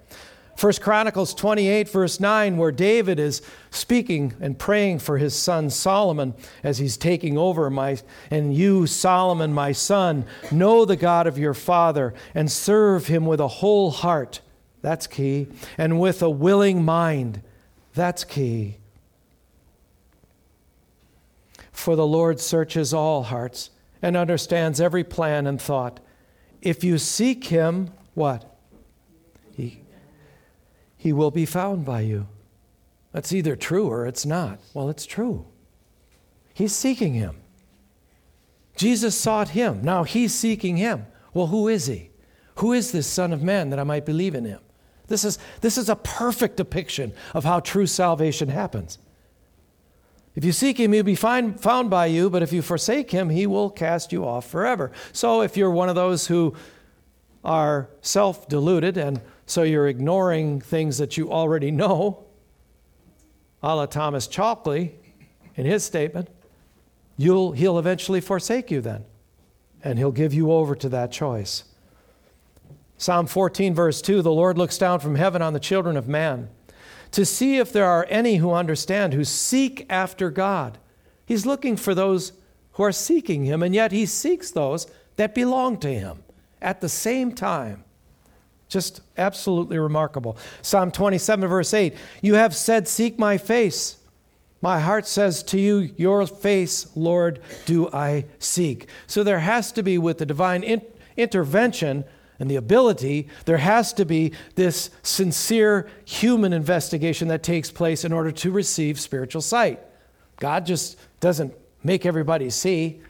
[0.57, 6.35] First Chronicles 28, verse 9, where David is speaking and praying for his son Solomon
[6.63, 7.71] as he's taking over.
[7.71, 7.97] My,
[8.31, 13.41] and you, Solomon, my son, know the God of your father and serve him with
[13.41, 14.43] a whole heart.
[14.85, 15.47] That's key.
[15.79, 17.41] And with a willing mind.
[17.95, 18.77] That's key.
[21.73, 23.71] For the Lord searches all hearts
[24.03, 26.01] and understands every plan and thought.
[26.61, 28.59] If you seek him, what?
[29.55, 29.81] he
[30.99, 32.29] he will be found by you.
[33.13, 34.59] That's either true or it's not.
[34.75, 35.47] Well, it's true.
[36.53, 37.37] He's seeking him.
[38.77, 39.81] Jesus sought him.
[39.83, 41.07] Now he's seeking him.
[41.33, 42.11] Well, who is he?
[42.57, 44.61] Who is this Son of Man that I might believe in him?
[45.07, 48.99] This is, this is a perfect depiction of how true salvation happens.
[50.35, 53.29] If you seek him, he'll be find, found by you, but if you forsake him,
[53.29, 54.91] he will cast you off forever.
[55.13, 56.55] So if you're one of those who
[57.45, 62.25] are self deluded and so you're ignoring things that you already know,
[63.63, 64.93] a la Thomas Chalkley
[65.57, 66.29] in his statement.
[67.17, 69.05] You'll, he'll eventually forsake you then,
[69.83, 71.65] and he'll give you over to that choice.
[72.97, 76.49] Psalm 14, verse 2 The Lord looks down from heaven on the children of man
[77.11, 80.79] to see if there are any who understand, who seek after God.
[81.25, 82.33] He's looking for those
[82.73, 86.25] who are seeking him, and yet he seeks those that belong to him
[86.61, 87.85] at the same time.
[88.69, 90.37] Just absolutely remarkable.
[90.61, 93.99] Psalm 27, verse 8 You have said, Seek my face.
[94.61, 98.89] My heart says to you, Your face, Lord, do I seek.
[99.07, 100.83] So there has to be, with the divine in-
[101.17, 102.05] intervention,
[102.39, 108.13] and the ability, there has to be this sincere human investigation that takes place in
[108.13, 109.81] order to receive spiritual sight.
[110.39, 113.01] God just doesn't make everybody see.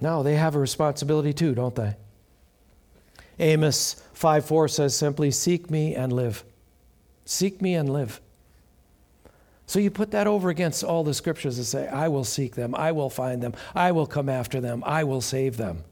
[0.00, 1.96] No, they have a responsibility too, don't they?
[3.38, 6.44] Amos 5 4 says simply, Seek me and live.
[7.24, 8.20] Seek me and live.
[9.66, 12.74] So you put that over against all the scriptures that say, I will seek them,
[12.74, 15.84] I will find them, I will come after them, I will save them.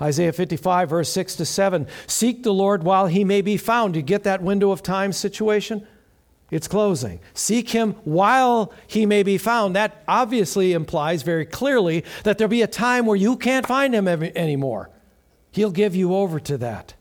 [0.00, 3.96] Isaiah 55, verse 6 to 7 Seek the Lord while he may be found.
[3.96, 5.86] You get that window of time situation?
[6.50, 7.20] It's closing.
[7.34, 9.76] Seek him while he may be found.
[9.76, 14.08] That obviously implies very clearly that there'll be a time where you can't find him
[14.08, 14.88] anymore.
[15.50, 16.94] He'll give you over to that.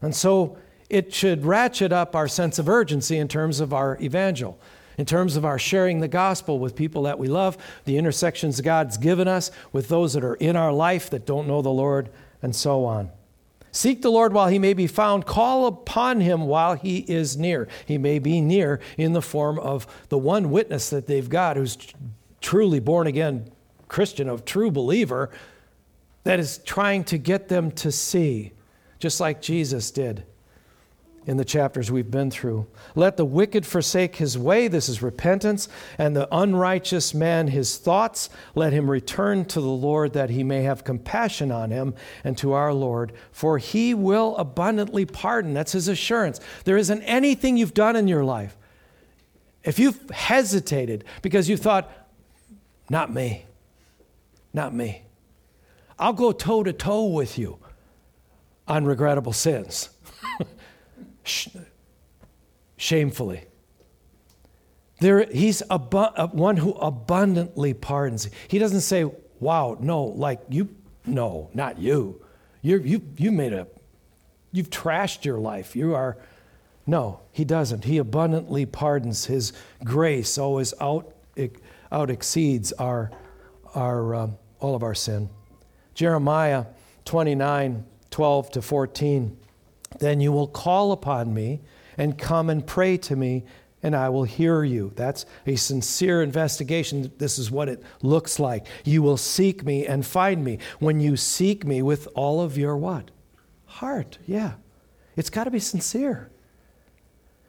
[0.00, 0.56] And so
[0.88, 4.58] it should ratchet up our sense of urgency in terms of our evangel,
[5.00, 8.98] in terms of our sharing the gospel with people that we love, the intersections God's
[8.98, 12.10] given us with those that are in our life that don't know the Lord,
[12.42, 13.08] and so on.
[13.72, 15.24] Seek the Lord while he may be found.
[15.24, 17.66] Call upon him while he is near.
[17.86, 21.78] He may be near in the form of the one witness that they've got who's
[22.42, 23.50] truly born again
[23.88, 25.30] Christian, of true believer,
[26.24, 28.52] that is trying to get them to see,
[28.98, 30.26] just like Jesus did
[31.26, 32.66] in the chapters we've been through.
[32.94, 35.68] Let the wicked forsake his way, this is repentance,
[35.98, 38.30] and the unrighteous man his thoughts.
[38.54, 41.94] Let him return to the Lord that he may have compassion on him
[42.24, 45.52] and to our Lord, for he will abundantly pardon.
[45.52, 46.40] That's his assurance.
[46.64, 48.56] There isn't anything you've done in your life.
[49.62, 51.92] If you've hesitated because you thought,
[52.88, 53.44] not me,
[54.54, 55.02] not me,
[55.98, 57.58] I'll go toe to toe with you
[58.66, 59.90] on regrettable sins
[62.76, 63.44] shamefully.
[65.00, 68.28] There, he's abu- uh, one who abundantly pardons.
[68.48, 69.10] He doesn't say,
[69.40, 70.68] wow, no, like you,
[71.06, 72.20] no, not you.
[72.62, 73.66] You're, you, you made a,
[74.52, 75.74] you've trashed your life.
[75.74, 76.18] You are,
[76.86, 77.84] no, he doesn't.
[77.84, 79.24] He abundantly pardons.
[79.24, 81.14] His grace always out,
[81.90, 83.10] out exceeds our,
[83.74, 85.30] our, um, all of our sin.
[85.94, 86.66] Jeremiah
[87.06, 89.36] 29, 12 to 14.
[89.98, 91.60] Then you will call upon me
[91.98, 93.44] and come and pray to me,
[93.82, 94.92] and I will hear you.
[94.94, 97.12] That's a sincere investigation.
[97.18, 98.66] This is what it looks like.
[98.84, 102.76] You will seek me and find me when you seek me with all of your
[102.76, 103.10] what?
[103.66, 104.18] Heart.
[104.26, 104.52] Yeah.
[105.16, 106.30] It's got to be sincere.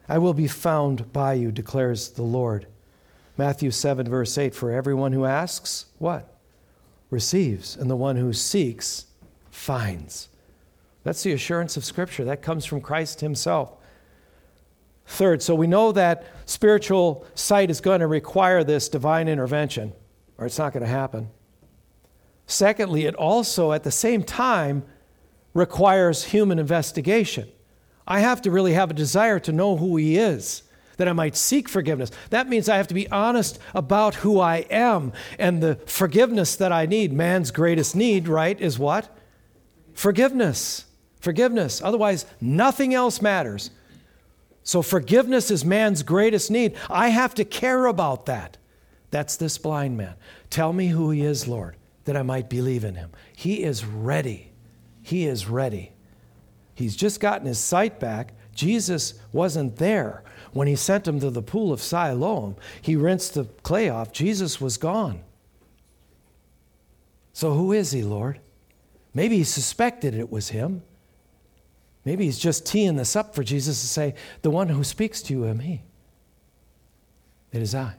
[0.09, 2.67] I will be found by you, declares the Lord.
[3.37, 6.37] Matthew 7, verse 8 For everyone who asks, what?
[7.09, 9.05] Receives, and the one who seeks,
[9.49, 10.27] finds.
[11.03, 12.25] That's the assurance of Scripture.
[12.25, 13.73] That comes from Christ Himself.
[15.07, 19.93] Third, so we know that spiritual sight is going to require this divine intervention,
[20.37, 21.29] or it's not going to happen.
[22.45, 24.83] Secondly, it also, at the same time,
[25.53, 27.49] requires human investigation.
[28.07, 30.63] I have to really have a desire to know who He is,
[30.97, 32.11] that I might seek forgiveness.
[32.29, 36.71] That means I have to be honest about who I am and the forgiveness that
[36.71, 37.11] I need.
[37.11, 39.17] Man's greatest need, right, is what?
[39.93, 40.85] Forgiveness.
[41.21, 41.81] Forgiveness.
[41.81, 43.71] Otherwise, nothing else matters.
[44.63, 46.75] So, forgiveness is man's greatest need.
[46.89, 48.57] I have to care about that.
[49.09, 50.15] That's this blind man.
[50.49, 53.11] Tell me who he is, Lord, that I might believe in him.
[53.35, 54.51] He is ready.
[55.01, 55.93] He is ready.
[56.75, 58.33] He's just gotten his sight back.
[58.53, 62.55] Jesus wasn't there when he sent him to the pool of Siloam.
[62.81, 64.11] He rinsed the clay off.
[64.11, 65.21] Jesus was gone.
[67.33, 68.39] So, who is he, Lord?
[69.13, 70.83] Maybe he suspected it was him.
[72.03, 75.33] Maybe he's just teeing this up for Jesus to say, The one who speaks to
[75.33, 75.83] you am he.
[77.51, 77.95] It is I.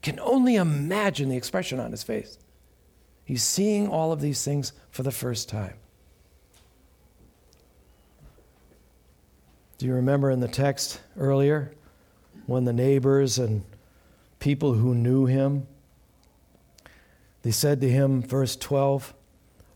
[0.00, 2.38] Can only imagine the expression on his face.
[3.24, 5.74] He's seeing all of these things for the first time.
[9.78, 11.72] Do you remember in the text earlier
[12.46, 13.64] when the neighbors and
[14.38, 15.66] people who knew him
[17.44, 19.14] they said to him verse 12,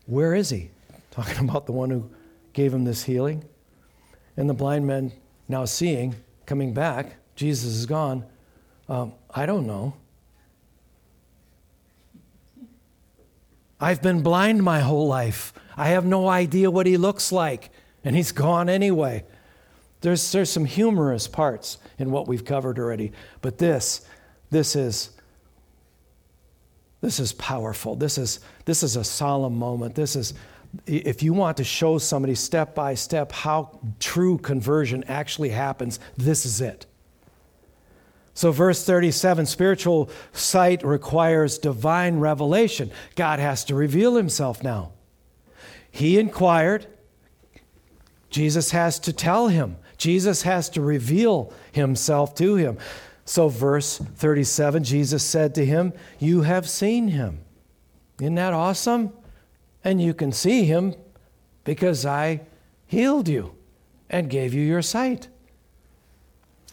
[0.07, 0.71] "Where is he?"
[1.11, 2.09] Talking about the one who
[2.53, 3.43] gave him this healing.
[4.37, 5.11] And the blind man,
[5.47, 8.25] now seeing, coming back, Jesus is gone.
[8.87, 9.93] Um, I don't know.
[13.81, 15.53] I've been blind my whole life.
[15.77, 17.69] I have no idea what he looks like,
[18.03, 19.23] and he's gone anyway.
[20.01, 24.05] There's, there's some humorous parts in what we've covered already, but this,
[24.49, 25.11] this is
[27.01, 27.95] this is powerful.
[27.95, 29.95] This is, this is a solemn moment.
[29.95, 30.33] This is
[30.85, 36.45] if you want to show somebody step by step how true conversion actually happens, this
[36.45, 36.85] is it.
[38.33, 42.91] So, verse 37 spiritual sight requires divine revelation.
[43.15, 44.91] God has to reveal himself now.
[45.91, 46.87] he inquired.
[48.29, 52.77] Jesus has to tell him, Jesus has to reveal himself to him.
[53.25, 57.39] So, verse 37 Jesus said to him, You have seen him.
[58.21, 59.11] Isn't that awesome?
[59.83, 60.95] And you can see him
[61.63, 62.41] because I
[62.85, 63.55] healed you
[64.09, 65.27] and gave you your sight.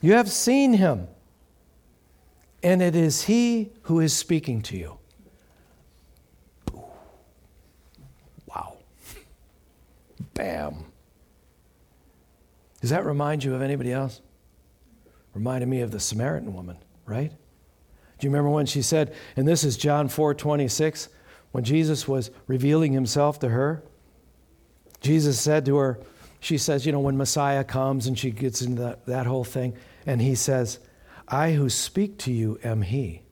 [0.00, 1.08] You have seen him,
[2.62, 4.98] and it is he who is speaking to you.
[8.46, 8.76] Wow.
[10.34, 10.84] Bam.
[12.80, 14.20] Does that remind you of anybody else?
[15.34, 17.30] Reminded me of the Samaritan woman, right?
[17.30, 21.08] Do you remember when she said, and this is John 4 26,
[21.52, 23.82] when Jesus was revealing himself to her?
[25.00, 26.00] Jesus said to her,
[26.40, 29.74] she says, you know, when Messiah comes and she gets into that, that whole thing,
[30.04, 30.78] and he says,
[31.28, 33.22] I who speak to you am he.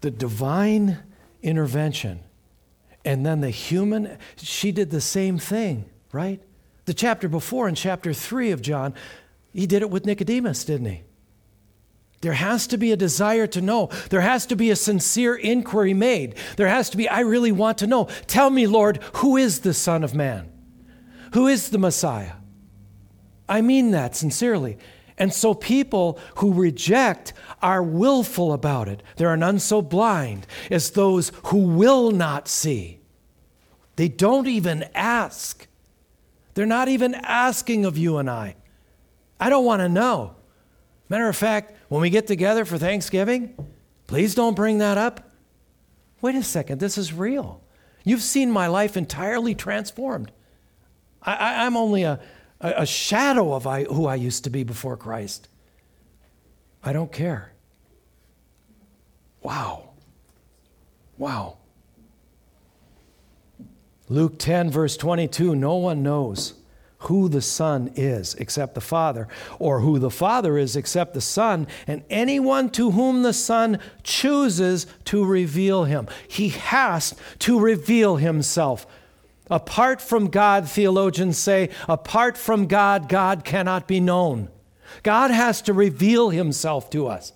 [0.00, 0.98] The divine
[1.42, 2.20] intervention
[3.04, 6.40] and then the human, she did the same thing, right?
[6.84, 8.94] The chapter before, in chapter 3 of John,
[9.52, 11.02] he did it with Nicodemus, didn't he?
[12.22, 13.90] There has to be a desire to know.
[14.10, 16.36] There has to be a sincere inquiry made.
[16.56, 18.04] There has to be, I really want to know.
[18.28, 20.50] Tell me, Lord, who is the Son of Man?
[21.34, 22.34] Who is the Messiah?
[23.48, 24.78] I mean that sincerely.
[25.18, 29.02] And so people who reject are willful about it.
[29.16, 33.00] There are none so blind as those who will not see.
[33.96, 35.66] They don't even ask.
[36.54, 38.54] They're not even asking of you and I.
[39.40, 40.36] I don't want to know.
[41.12, 43.54] Matter of fact, when we get together for Thanksgiving,
[44.06, 45.30] please don't bring that up.
[46.22, 47.62] Wait a second, this is real.
[48.02, 50.32] You've seen my life entirely transformed.
[51.22, 52.18] I, am only a,
[52.62, 55.48] a, shadow of I, who I used to be before Christ.
[56.82, 57.52] I don't care.
[59.42, 59.90] Wow.
[61.18, 61.58] Wow.
[64.08, 66.54] Luke 10, verse 22 no one knows
[67.02, 69.28] who the Son is except the Father,
[69.58, 74.86] or who the Father is except the Son, and anyone to whom the Son chooses
[75.04, 76.08] to reveal him.
[76.28, 78.86] He has to reveal himself.
[79.50, 84.48] Apart from God, theologians say, apart from God, God cannot be known.
[85.02, 87.32] God has to reveal himself to us.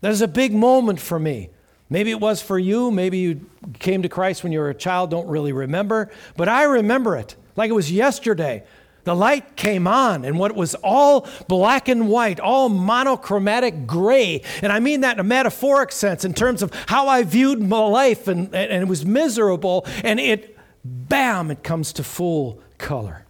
[0.00, 1.50] There's a big moment for me.
[1.90, 2.90] Maybe it was for you.
[2.90, 3.46] Maybe you
[3.78, 6.10] came to Christ when you were a child, don't really remember.
[6.36, 8.64] But I remember it like it was yesterday.
[9.04, 14.70] The light came on, and what was all black and white, all monochromatic gray, and
[14.70, 18.28] I mean that in a metaphoric sense in terms of how I viewed my life,
[18.28, 23.24] and, and it was miserable, and it, bam, it comes to full color.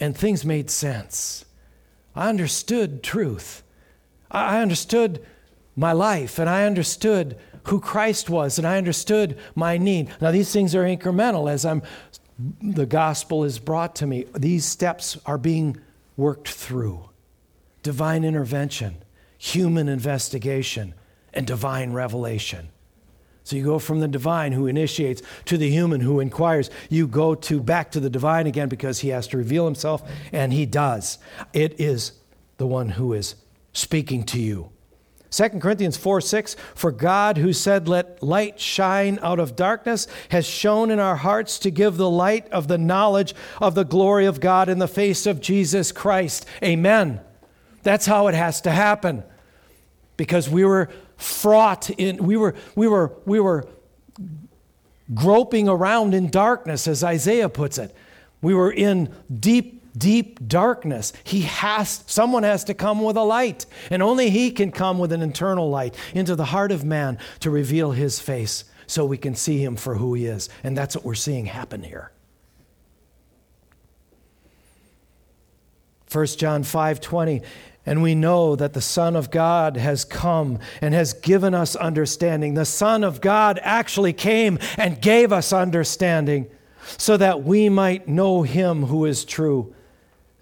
[0.00, 1.44] And things made sense.
[2.16, 3.62] I understood truth.
[4.30, 5.24] I understood
[5.76, 10.10] my life, and I understood who Christ was, and I understood my need.
[10.20, 11.82] Now, these things are incremental as I'm
[12.62, 14.26] the gospel is brought to me.
[14.36, 15.78] These steps are being
[16.16, 17.08] worked through
[17.82, 18.96] divine intervention,
[19.38, 20.94] human investigation,
[21.32, 22.68] and divine revelation.
[23.44, 26.70] So you go from the divine who initiates to the human who inquires.
[26.88, 30.52] You go to back to the divine again because he has to reveal himself and
[30.52, 31.18] he does.
[31.52, 32.12] It is
[32.58, 33.34] the one who is
[33.72, 34.70] speaking to you.
[35.30, 40.44] 2 Corinthians 4 6, for God who said, Let light shine out of darkness, has
[40.44, 44.40] shone in our hearts to give the light of the knowledge of the glory of
[44.40, 46.46] God in the face of Jesus Christ.
[46.64, 47.20] Amen.
[47.82, 49.22] That's how it has to happen.
[50.16, 53.68] Because we were fraught in, we were, we were, we were
[55.14, 57.94] groping around in darkness, as Isaiah puts it.
[58.42, 61.12] We were in deep deep darkness.
[61.24, 65.12] He has someone has to come with a light, and only he can come with
[65.12, 69.34] an internal light into the heart of man to reveal his face so we can
[69.34, 70.48] see him for who he is.
[70.64, 72.10] And that's what we're seeing happen here.
[76.10, 77.42] 1 John 5:20
[77.86, 82.54] and we know that the Son of God has come and has given us understanding.
[82.54, 86.46] The Son of God actually came and gave us understanding
[86.98, 89.74] so that we might know him who is true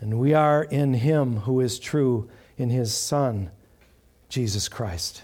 [0.01, 3.51] and we are in him who is true in his Son,
[4.29, 5.23] Jesus Christ.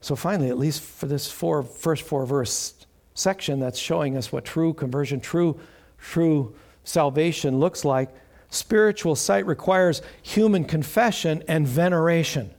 [0.00, 2.74] So, finally, at least for this four, first four verse
[3.14, 5.60] section that's showing us what true conversion, true,
[5.98, 6.54] true
[6.84, 8.08] salvation looks like,
[8.48, 12.50] spiritual sight requires human confession and veneration.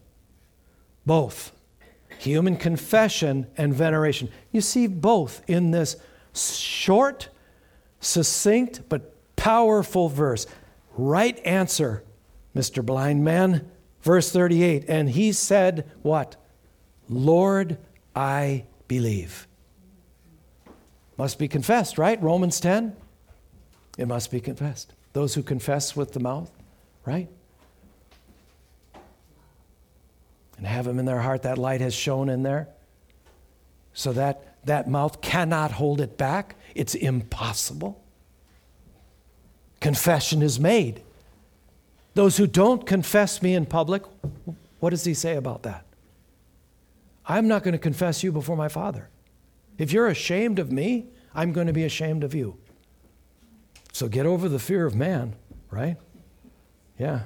[1.06, 1.52] Both.
[2.20, 4.30] Human confession and veneration.
[4.52, 5.96] You see both in this
[6.36, 7.30] short
[8.02, 10.46] succinct but powerful verse.
[10.98, 12.04] Right answer,
[12.54, 12.86] Mr.
[12.86, 13.72] Blind Man.
[14.02, 16.36] Verse 38 And he said, What?
[17.08, 17.78] Lord,
[18.14, 19.48] I believe.
[21.18, 22.22] Must be confessed, right?
[22.22, 22.96] Romans 10.
[23.98, 24.94] It must be confessed.
[25.14, 26.52] Those who confess with the mouth,
[27.06, 27.30] right?
[30.58, 32.70] And have him in their heart, that light has shone in there.
[33.94, 36.56] So that that mouth cannot hold it back.
[36.76, 38.04] It's impossible.
[39.80, 41.02] Confession is made.
[42.14, 44.04] Those who don't confess me in public,
[44.80, 45.86] what does he say about that?
[47.26, 49.10] I'm not going to confess you before my Father.
[49.78, 52.58] If you're ashamed of me, I'm going to be ashamed of you.
[53.94, 55.36] So get over the fear of man,
[55.70, 55.98] right?
[56.98, 57.24] Yeah.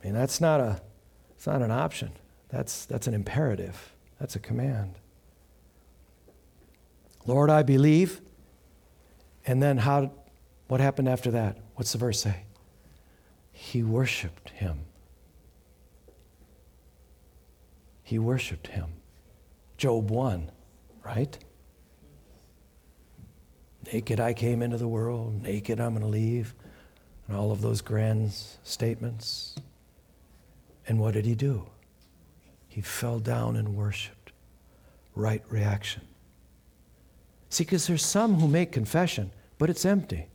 [0.00, 0.80] I mean, that's not, a,
[1.36, 2.12] it's not an option.
[2.48, 3.92] That's, that's an imperative.
[4.20, 4.94] That's a command.
[7.28, 8.22] Lord, I believe.
[9.46, 10.10] And then how,
[10.66, 11.58] what happened after that?
[11.74, 12.44] What's the verse say?
[13.52, 14.86] He worshiped him.
[18.02, 18.94] He worshiped him.
[19.76, 20.50] Job 1,
[21.04, 21.38] right?
[23.92, 26.54] Naked I came into the world, naked I'm going to leave,
[27.26, 29.54] and all of those grand statements.
[30.86, 31.66] And what did he do?
[32.68, 34.32] He fell down and worshiped.
[35.14, 36.07] Right reaction.
[37.50, 40.26] See, because there's some who make confession, but it's empty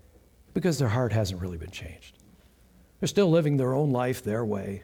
[0.54, 2.18] because their heart hasn't really been changed.
[3.00, 4.84] They're still living their own life their way.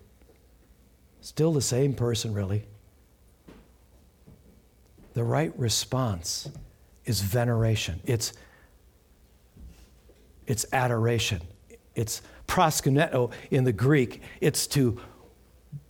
[1.21, 2.65] Still the same person, really.
[5.13, 6.49] The right response
[7.05, 7.99] is veneration.
[8.05, 8.33] It's
[10.47, 11.41] it's adoration.
[11.93, 14.21] It's proskuneo in the Greek.
[14.41, 14.99] It's to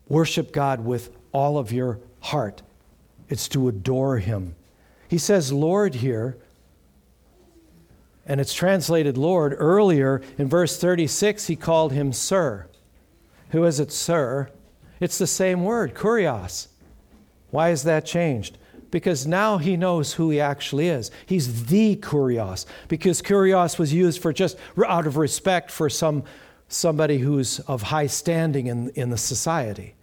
[0.07, 2.61] worship God with all of your heart.
[3.29, 4.55] It's to adore him.
[5.09, 6.37] He says Lord here,
[8.25, 9.53] and it's translated Lord.
[9.57, 12.67] Earlier in verse 36, he called him Sir.
[13.49, 14.49] Who is it, Sir?
[15.01, 16.67] It's the same word, kurios.
[17.49, 18.57] Why is that changed?
[18.91, 21.11] because now he knows who he actually is.
[21.25, 26.23] He's the Kurios, because Kurios was used for just out of respect for some,
[26.67, 29.95] somebody who's of high standing in, in the society.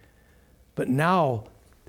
[0.75, 1.45] But now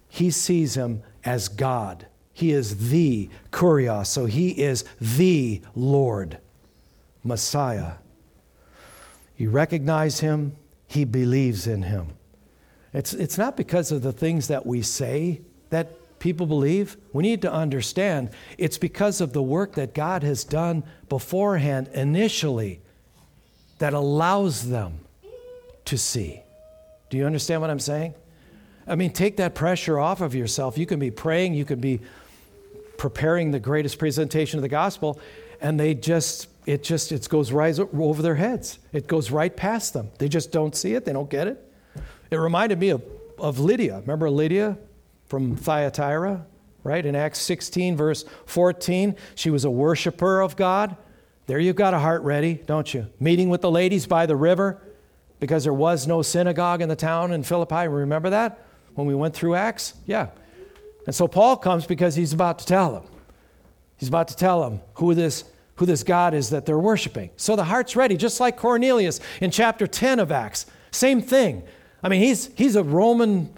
[0.08, 2.06] he sees him as God.
[2.38, 6.38] He is the Kurios, so he is the Lord,
[7.24, 7.94] Messiah.
[9.36, 10.54] You recognize him,
[10.86, 12.10] he believes in him.
[12.92, 15.88] It's, it's not because of the things that we say that
[16.20, 20.84] people believe, we need to understand it's because of the work that God has done
[21.08, 22.80] beforehand initially
[23.78, 25.00] that allows them
[25.86, 26.40] to see.
[27.10, 28.14] Do you understand what I'm saying?
[28.86, 30.78] I mean, take that pressure off of yourself.
[30.78, 31.98] You can be praying, you can be
[32.98, 35.18] preparing the greatest presentation of the gospel,
[35.62, 38.78] and they just, it just, it goes right over their heads.
[38.92, 40.10] It goes right past them.
[40.18, 41.64] They just don't see it, they don't get it.
[42.30, 43.02] It reminded me of,
[43.38, 44.00] of Lydia.
[44.00, 44.76] Remember Lydia?
[45.28, 46.46] from Thyatira,
[46.82, 47.04] right?
[47.04, 50.96] In Acts 16, verse 14, she was a worshiper of God.
[51.46, 53.06] There you've got a heart ready, don't you?
[53.20, 54.82] Meeting with the ladies by the river
[55.38, 57.88] because there was no synagogue in the town in Philippi.
[57.88, 59.94] Remember that when we went through Acts?
[60.06, 60.28] Yeah.
[61.08, 63.04] And so Paul comes because he's about to tell them.
[63.96, 65.42] He's about to tell them who this,
[65.76, 67.30] who this God is that they're worshiping.
[67.38, 70.66] So the heart's ready, just like Cornelius in chapter 10 of Acts.
[70.90, 71.62] Same thing.
[72.02, 73.54] I mean, he's, he's a Roman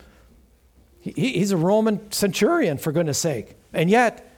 [1.01, 3.57] he, he's a Roman centurion, for goodness sake.
[3.73, 4.33] And yet,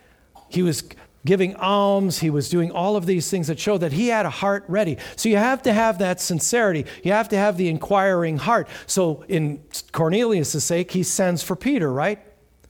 [0.49, 0.83] he was
[1.27, 4.31] giving alms, he was doing all of these things that show that he had a
[4.31, 4.97] heart ready.
[5.17, 6.87] So you have to have that sincerity.
[7.05, 8.69] You have to have the inquiring heart.
[8.87, 12.19] So, in Cornelius' sake, he sends for Peter, right?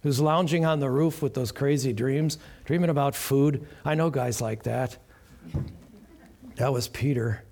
[0.03, 3.67] Who's lounging on the roof with those crazy dreams, dreaming about food.
[3.85, 4.99] I know guys like that.
[6.57, 7.45] That was Peter.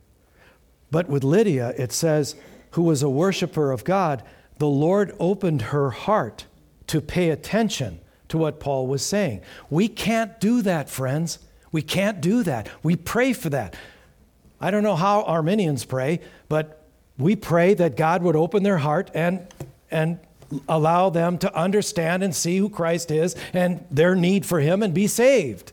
[0.91, 2.35] But with Lydia, it says,
[2.73, 4.23] who was a worshiper of God,
[4.59, 6.47] the Lord opened her heart
[6.89, 9.43] to pay attention to what Paul was saying.
[9.71, 11.39] We can't do that, friends.
[11.73, 12.69] We can't do that.
[12.83, 13.77] We pray for that.
[14.61, 16.85] I don't know how Arminians pray, but
[17.17, 19.47] we pray that God would open their heart and,
[19.91, 20.19] and
[20.69, 24.93] allow them to understand and see who Christ is and their need for Him and
[24.93, 25.73] be saved.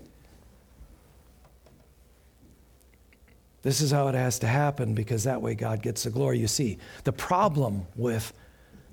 [3.64, 6.40] This is how it has to happen because that way God gets the glory.
[6.40, 8.34] You see, the problem with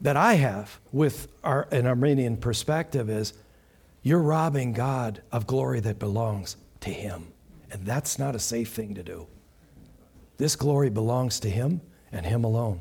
[0.00, 3.34] that I have with our, an Arminian perspective is
[4.02, 7.28] you're robbing God of glory that belongs to Him.
[7.70, 9.26] And that's not a safe thing to do.
[10.36, 11.80] This glory belongs to Him
[12.12, 12.80] and Him alone.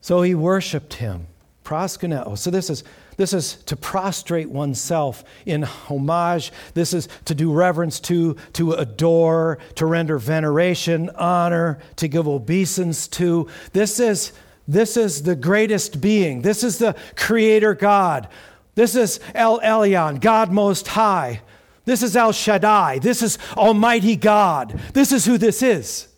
[0.00, 1.26] So he worshiped Him.
[1.64, 2.36] Proskuneo.
[2.36, 2.82] So this is
[3.16, 6.52] this is to prostrate oneself in homage.
[6.72, 13.06] This is to do reverence to, to adore, to render veneration, honor, to give obeisance
[13.08, 13.46] to.
[13.74, 14.32] This is
[14.66, 16.42] this is the greatest being.
[16.42, 18.28] This is the creator God.
[18.74, 21.42] This is El Elyon, God most high.
[21.84, 23.00] This is El Shaddai.
[23.00, 24.80] This is Almighty God.
[24.94, 26.08] This is who this is.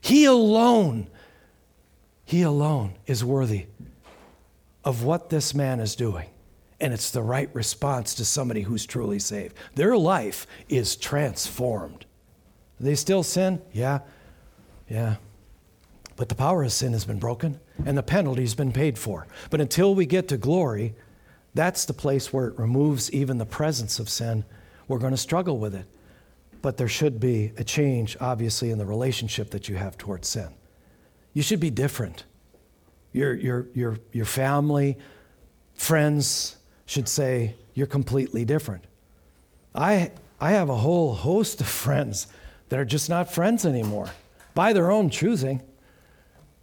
[0.00, 1.08] He alone,
[2.24, 3.66] He alone is worthy
[4.84, 6.28] of what this man is doing.
[6.80, 9.56] And it's the right response to somebody who's truly saved.
[9.74, 12.04] Their life is transformed.
[12.80, 13.62] They still sin?
[13.72, 14.00] Yeah,
[14.88, 15.16] yeah.
[16.16, 19.26] But the power of sin has been broken and the penalty's been paid for.
[19.50, 20.94] But until we get to glory,
[21.54, 24.44] that's the place where it removes even the presence of sin.
[24.88, 25.86] We're going to struggle with it.
[26.62, 30.48] But there should be a change, obviously, in the relationship that you have towards sin.
[31.34, 32.24] You should be different
[33.14, 34.98] your, your, your, your family,
[35.74, 38.84] friends should say, You're completely different.
[39.74, 40.10] I,
[40.40, 42.26] I have a whole host of friends
[42.68, 44.10] that are just not friends anymore
[44.54, 45.62] by their own choosing.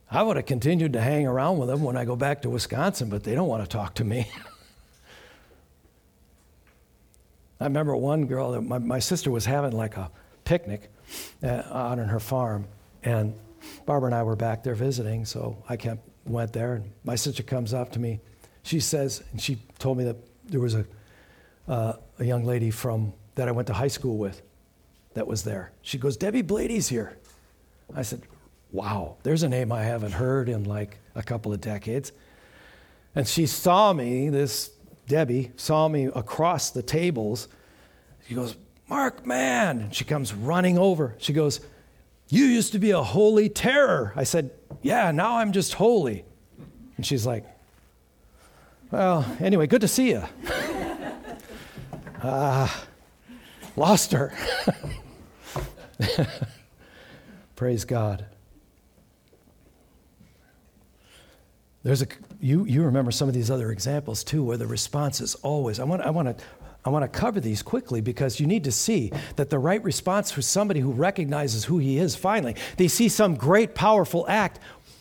[0.10, 3.10] I would have continued to hang around with them when I go back to Wisconsin,
[3.10, 4.30] but they don't want to talk to me.
[7.62, 10.12] I remember one girl, my, my sister was having like a
[10.44, 10.92] picnic
[11.42, 12.66] uh, out on her farm,
[13.04, 13.34] and
[13.86, 17.44] Barbara and I were back there visiting, so I kept went there, and my sister
[17.44, 18.20] comes up to me.
[18.64, 20.86] She says, and she told me that there was a,
[21.68, 24.42] uh, a young lady from that I went to high school with
[25.14, 25.72] that was there.
[25.82, 27.18] She goes, Debbie Blady's here.
[27.96, 28.22] I said,
[28.72, 32.12] wow, there's a name I haven't heard in like a couple of decades.
[33.16, 34.72] And she saw me, this
[35.08, 37.48] Debbie, saw me across the tables.
[38.28, 38.56] She goes,
[38.88, 39.80] Mark, man.
[39.80, 41.16] And she comes running over.
[41.18, 41.60] She goes,
[42.32, 44.14] You used to be a holy terror.
[44.16, 44.52] I said,
[44.82, 46.24] yeah, now I'm just holy.
[46.96, 47.44] And she's like,
[48.90, 50.24] Well, anyway, good to see you.
[52.24, 52.70] uh,
[53.76, 54.34] lost her.
[57.58, 58.26] Praise God.
[61.84, 62.08] There's a
[62.40, 65.82] you you remember some of these other examples too, where the response is always.
[65.82, 66.44] I want I want to
[66.84, 70.32] I want to cover these quickly because you need to see that the right response
[70.32, 74.60] for somebody who recognizes who he is finally, they see some great, powerful act,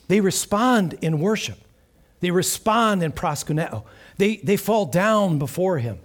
[0.08, 1.58] they respond in worship.
[2.20, 3.84] They respond in proskuneo.
[4.18, 5.98] They, they fall down before him.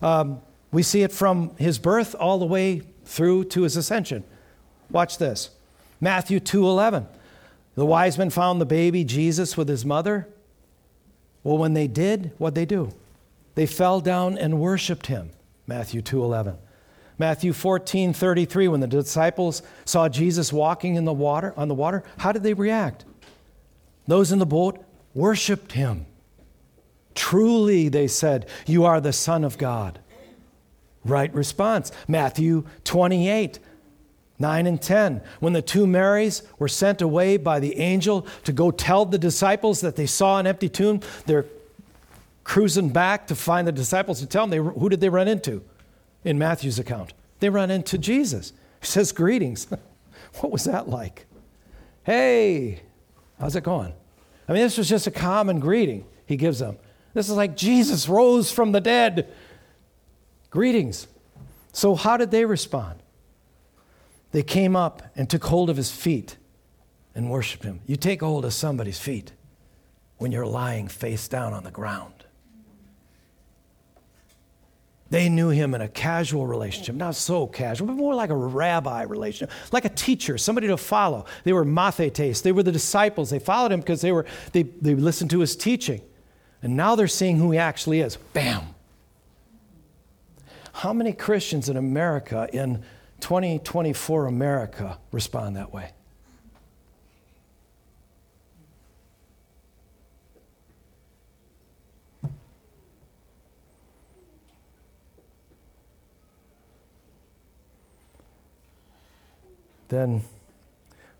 [0.00, 4.24] Um, we see it from his birth all the way through to his ascension.
[4.90, 5.50] Watch this.
[6.00, 7.06] Matthew 2:11.
[7.74, 10.28] The wise men found the baby Jesus with his mother.
[11.42, 12.92] Well, when they did, what they do?
[13.56, 15.30] They fell down and worshiped him.
[15.66, 16.58] Matthew 2:11.
[17.18, 22.30] Matthew 14:33 when the disciples saw Jesus walking in the water on the water, how
[22.30, 23.04] did they react?
[24.06, 24.78] Those in the boat
[25.14, 26.06] worshiped him.
[27.14, 29.98] Truly, they said, you are the Son of God.
[31.02, 31.90] Right response.
[32.06, 33.58] Matthew 28,
[34.38, 35.22] 9 and 10.
[35.40, 39.80] When the two Marys were sent away by the angel to go tell the disciples
[39.80, 41.46] that they saw an empty tomb, they're
[42.46, 45.64] cruising back to find the disciples to tell them, they, who did they run into
[46.22, 47.12] in Matthew's account?
[47.40, 48.52] They run into Jesus.
[48.80, 49.66] He says, Greetings.
[50.40, 51.26] what was that like?
[52.04, 52.82] Hey,
[53.40, 53.92] how's it going?
[54.48, 56.78] I mean, this was just a common greeting he gives them.
[57.14, 59.28] This is like Jesus rose from the dead.
[60.50, 61.08] Greetings.
[61.72, 63.00] So, how did they respond?
[64.30, 66.36] They came up and took hold of his feet
[67.12, 67.80] and worshiped him.
[67.86, 69.32] You take hold of somebody's feet
[70.18, 72.15] when you're lying face down on the ground.
[75.08, 79.02] They knew him in a casual relationship, not so casual, but more like a rabbi
[79.02, 81.26] relationship, like a teacher, somebody to follow.
[81.44, 83.30] They were mathetes, they were the disciples.
[83.30, 86.00] They followed him because they, were, they, they listened to his teaching.
[86.60, 88.16] And now they're seeing who he actually is.
[88.32, 88.74] Bam!
[90.72, 92.82] How many Christians in America, in
[93.20, 95.92] 2024 America, respond that way?
[109.88, 110.22] Then,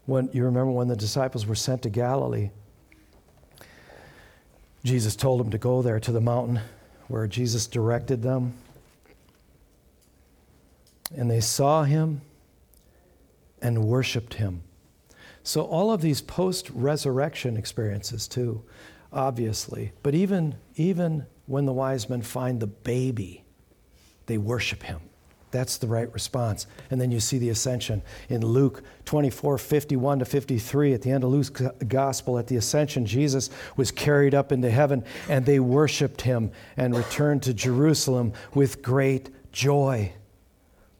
[0.06, 2.50] when you remember when the disciples were sent to Galilee,
[4.84, 6.60] Jesus told them to go there to the mountain
[7.08, 8.54] where Jesus directed them.
[11.16, 12.20] And they saw him
[13.62, 14.62] and worshiped him.
[15.42, 18.64] So, all of these post resurrection experiences, too,
[19.12, 23.44] obviously, but even, even when the wise men find the baby,
[24.26, 25.00] they worship him.
[25.56, 26.66] That's the right response.
[26.90, 30.92] And then you see the ascension in Luke 24 51 to 53.
[30.92, 35.02] At the end of Luke's gospel, at the ascension, Jesus was carried up into heaven,
[35.30, 40.12] and they worshiped him and returned to Jerusalem with great joy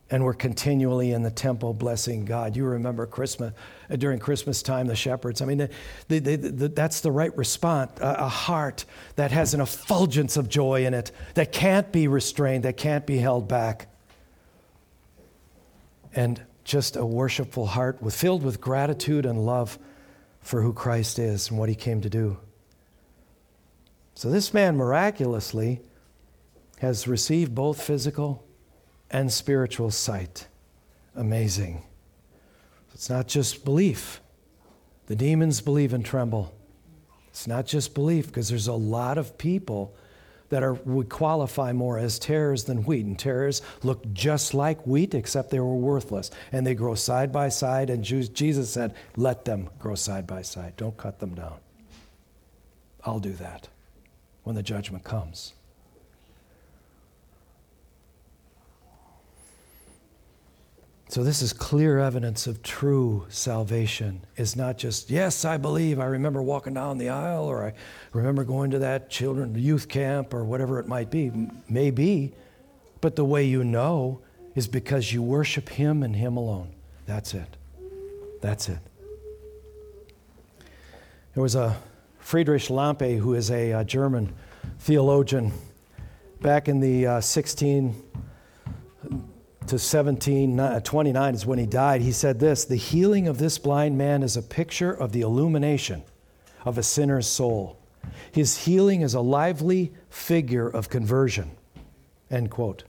[0.09, 2.55] and we're continually in the temple blessing God.
[2.55, 3.53] You remember Christmas
[3.91, 5.43] uh, during Christmas time, the shepherds.
[5.43, 5.69] I mean, the,
[6.07, 8.01] the, the, that's the right response.
[8.01, 8.85] A, a, heart
[9.17, 13.19] that has an effulgence of joy in it, that can't be restrained, that can't be
[13.19, 13.89] held back,
[16.17, 19.79] and just a worshipful heart with filled with gratitude and love
[20.41, 22.39] for who Christ is and what He came to do.
[24.14, 25.83] So this man miraculously
[26.79, 28.45] has received both physical
[29.11, 30.49] and spiritual sight.
[31.14, 31.85] Amazing.
[32.95, 34.21] It's not just belief.
[35.07, 36.55] The demons believe and tremble.
[37.29, 39.95] It's not just belief, because there's a lot of people
[40.49, 43.07] that are, would qualify more as tares than wheat.
[43.07, 46.31] And tares look just like wheat, except they were worthless.
[46.53, 47.91] And they grow side by side.
[47.91, 50.75] And Jesus said, Let them grow side by side.
[50.77, 51.59] Don't cut them down.
[53.05, 53.69] I'll do that
[54.43, 55.53] when the judgment comes.
[61.09, 64.23] So this is clear evidence of true salvation.
[64.37, 66.01] It's not just, yes, I believe.
[66.01, 67.75] I remember walking down the aisle, or I
[68.13, 71.31] remember going to that children youth camp, or whatever it might be.
[71.69, 72.35] Maybe,
[73.01, 74.21] but the way you know
[74.57, 76.75] is because you worship Him and Him alone.
[77.07, 77.57] That's it.
[78.41, 78.81] That's it.
[81.35, 81.77] There was a
[82.19, 84.35] Friedrich Lampe, who is a, a German
[84.81, 85.53] theologian,
[86.41, 88.03] back in the uh, 16
[89.69, 93.99] to 1729 uh, is when he died, he said this The healing of this blind
[93.99, 96.03] man is a picture of the illumination
[96.64, 97.79] of a sinner's soul.
[98.33, 101.51] His healing is a lively figure of conversion.
[102.31, 102.85] End quote.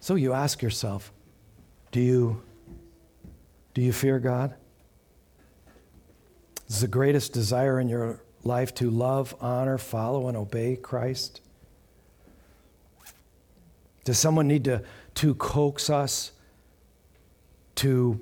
[0.00, 1.12] So you ask yourself,
[1.92, 2.42] do you,
[3.72, 4.54] do you fear God?
[6.68, 11.40] Is the greatest desire in your life to love, honor, follow, and obey Christ?
[14.04, 14.82] Does someone need to
[15.14, 16.32] to coax us
[17.76, 18.20] to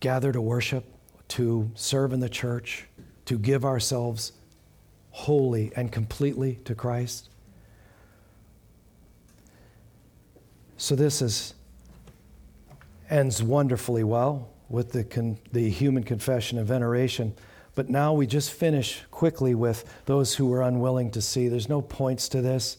[0.00, 0.84] gather to worship,
[1.28, 2.86] to serve in the church,
[3.26, 4.32] to give ourselves
[5.10, 7.28] wholly and completely to Christ.
[10.76, 11.54] So this is
[13.08, 17.34] ends wonderfully well with the, con, the human confession and veneration.
[17.74, 21.48] But now we just finish quickly with those who were unwilling to see.
[21.48, 22.78] There's no points to this.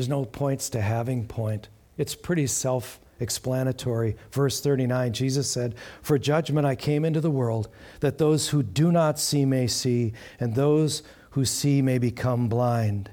[0.00, 1.68] There's no points to having point.
[1.98, 4.16] It's pretty self explanatory.
[4.32, 7.68] Verse 39, Jesus said, For judgment I came into the world,
[8.00, 13.10] that those who do not see may see, and those who see may become blind.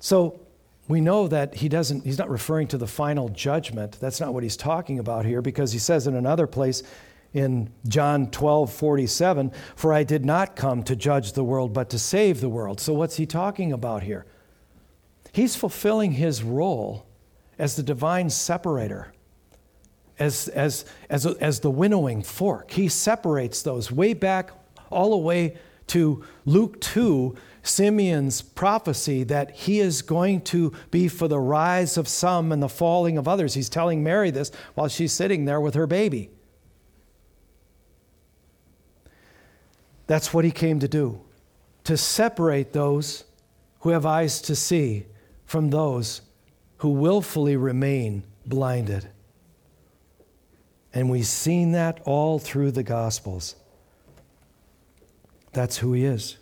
[0.00, 0.38] So
[0.86, 3.96] we know that he doesn't, he's not referring to the final judgment.
[4.00, 6.82] That's not what he's talking about here, because he says in another place,
[7.32, 11.98] in John 12, 47, For I did not come to judge the world, but to
[11.98, 12.82] save the world.
[12.82, 14.26] So, what's he talking about here?
[15.32, 17.06] He's fulfilling his role
[17.58, 19.12] as the divine separator,
[20.18, 22.70] as, as, as, as the winnowing fork.
[22.72, 24.50] He separates those way back,
[24.90, 25.56] all the way
[25.88, 32.08] to Luke 2, Simeon's prophecy that he is going to be for the rise of
[32.08, 33.54] some and the falling of others.
[33.54, 36.30] He's telling Mary this while she's sitting there with her baby.
[40.06, 41.20] That's what he came to do
[41.84, 43.24] to separate those
[43.80, 45.06] who have eyes to see
[45.50, 46.20] from those
[46.76, 49.08] who willfully remain blinded.
[50.94, 53.56] And we've seen that all through the Gospels.
[55.52, 56.36] That's who he is.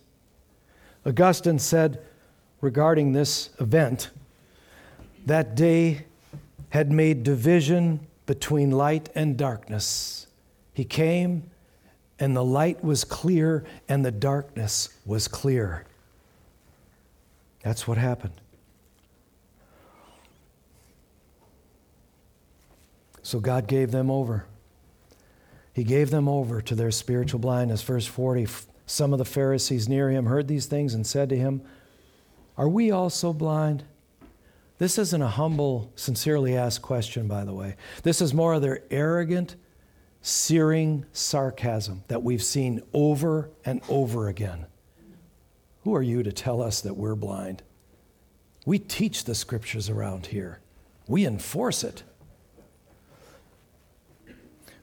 [1.07, 2.05] Augustine said
[2.61, 4.11] regarding this event
[5.25, 6.05] that day
[6.69, 10.27] had made division between light and darkness.
[10.75, 11.45] He came,
[12.19, 15.87] and the light was clear, and the darkness was clear.
[17.63, 18.39] That's what happened.
[23.29, 24.47] So God gave them over.
[25.75, 27.83] He gave them over to their spiritual blindness.
[27.83, 28.47] Verse 40
[28.87, 31.61] Some of the Pharisees near him heard these things and said to him,
[32.57, 33.85] Are we also blind?
[34.79, 37.77] This isn't a humble, sincerely asked question, by the way.
[38.03, 39.57] This is more of their arrogant,
[40.23, 44.65] searing sarcasm that we've seen over and over again.
[45.85, 47.63] Who are you to tell us that we're blind?
[48.65, 50.61] We teach the scriptures around here,
[51.07, 52.05] we enforce it.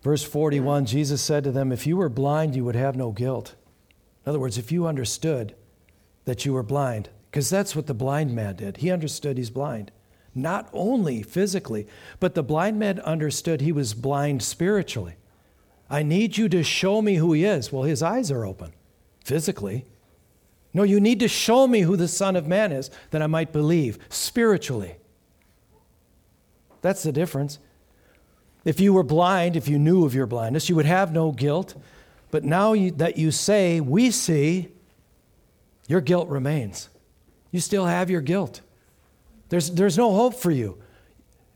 [0.05, 3.55] Verse 41 Jesus said to them, If you were blind, you would have no guilt.
[4.23, 5.55] In other words, if you understood
[6.25, 8.77] that you were blind, because that's what the blind man did.
[8.77, 9.91] He understood he's blind.
[10.35, 11.87] not only physically,
[12.19, 15.15] but the blind man understood he was blind spiritually.
[15.89, 17.71] I need you to show me who he is.
[17.71, 18.73] Well, his eyes are open
[19.23, 19.85] physically.
[20.71, 23.51] No, you need to show me who the Son of Man is that I might
[23.51, 24.97] believe spiritually.
[26.83, 27.57] That's the difference.
[28.65, 31.75] If you were blind, if you knew of your blindness, you would have no guilt.
[32.31, 34.69] But now you, that you say, we see,
[35.87, 36.89] your guilt remains.
[37.51, 38.61] You still have your guilt.
[39.49, 40.77] There's, there's no hope for you.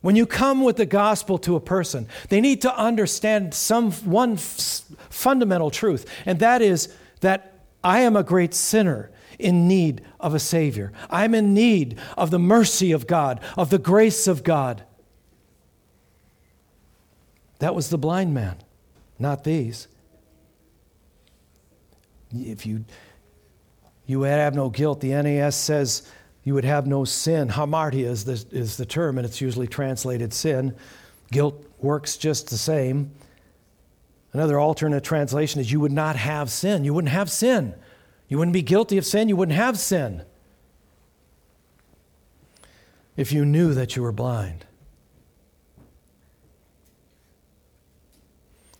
[0.02, 4.34] When you come with the gospel to a person, they need to understand some one
[4.34, 10.34] f- fundamental truth, and that is that I am a great sinner in need of
[10.34, 10.94] a Savior.
[11.10, 14.84] I'm in need of the mercy of God, of the grace of God.
[17.60, 18.56] That was the blind man,
[19.20, 19.88] not these.
[22.32, 22.86] If you
[24.06, 26.10] you have no guilt, the NAS says
[26.44, 27.50] you would have no sin.
[27.50, 30.76] Hamartia is the, is the term, and it's usually translated sin.
[31.32, 33.12] Guilt works just the same.
[34.34, 36.84] Another alternate translation is you would not have sin.
[36.84, 37.76] You wouldn't have sin.
[38.28, 39.30] You wouldn't be guilty of sin.
[39.30, 40.24] You wouldn't have sin.
[43.16, 44.66] If you knew that you were blind.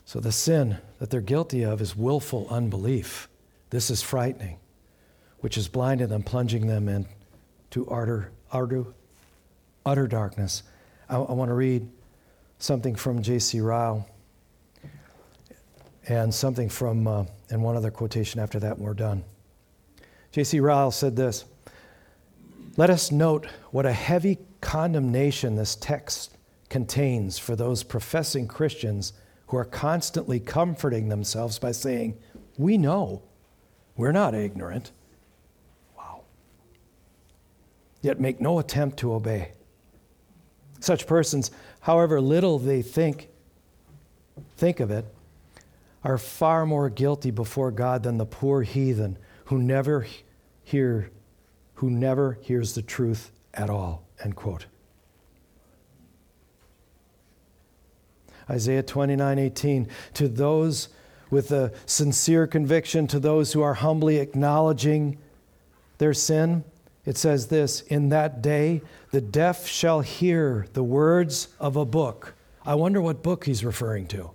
[0.10, 3.30] So the sin that they're guilty of is willful unbelief.
[3.70, 4.58] This is frightening,
[5.42, 8.86] which has blinded them, plunging them into utter, utter,
[9.86, 10.64] utter darkness.
[11.10, 11.88] I, I want to read
[12.58, 13.62] something from J.C.
[13.62, 14.10] Ryle
[16.08, 19.24] and something from, uh, and one other quotation after that, and we're done.
[20.32, 20.60] J.C.
[20.60, 21.46] Ryle said this
[22.78, 26.36] Let us note what a heavy condemnation this text
[26.68, 29.14] contains for those professing Christians
[29.50, 32.18] who are constantly comforting themselves by saying,
[32.58, 33.24] We know,
[33.98, 34.92] we're not ignorant.
[35.98, 36.22] Wow.
[38.02, 39.54] Yet make no attempt to obey.
[40.80, 41.50] Such persons,
[41.82, 43.30] however little they think,
[44.56, 45.06] think of it,
[46.04, 50.06] are far more guilty before God than the poor heathen who never
[50.64, 51.10] hear
[51.76, 54.68] who never hears the truth at all end quote
[58.50, 60.90] isaiah 29 18 to those
[61.30, 65.18] with a sincere conviction to those who are humbly acknowledging
[65.98, 66.64] their sin
[67.06, 68.82] it says this in that day
[69.12, 72.34] the deaf shall hear the words of a book
[72.66, 74.32] i wonder what book he's referring to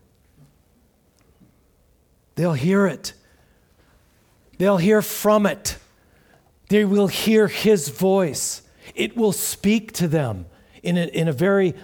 [2.34, 3.12] They'll hear it.
[4.58, 5.78] They'll hear from it.
[6.68, 8.62] They will hear his voice.
[8.94, 10.46] It will speak to them
[10.82, 11.74] in a, in a very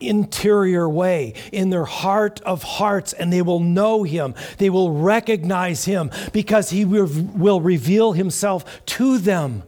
[0.00, 4.34] interior way, in their heart of hearts, and they will know him.
[4.58, 9.62] They will recognize him because he will, reveal himself to them.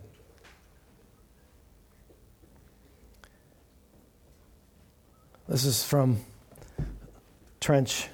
[5.49, 6.19] This is from
[7.61, 8.09] Trench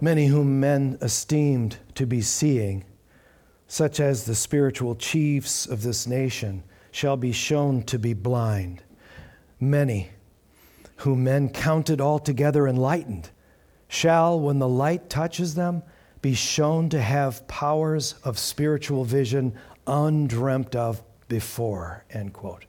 [0.00, 2.84] many whom men esteemed to be seeing,
[3.66, 8.82] such as the spiritual chiefs of this nation, shall be shown to be blind.
[9.60, 10.10] Many
[10.98, 13.30] whom men counted altogether enlightened
[13.88, 15.82] shall, when the light touches them,
[16.20, 19.54] be shown to have powers of spiritual vision
[19.86, 22.04] undreamt of before.
[22.10, 22.66] End quote.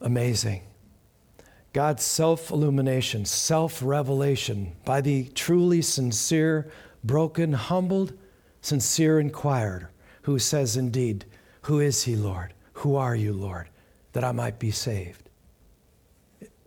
[0.00, 0.62] Amazing.
[1.72, 6.70] God's self illumination, self revelation by the truly sincere,
[7.02, 8.12] broken, humbled,
[8.60, 9.90] sincere inquirer
[10.22, 11.24] who says, Indeed,
[11.62, 12.54] who is he, Lord?
[12.74, 13.68] Who are you, Lord,
[14.12, 15.23] that I might be saved?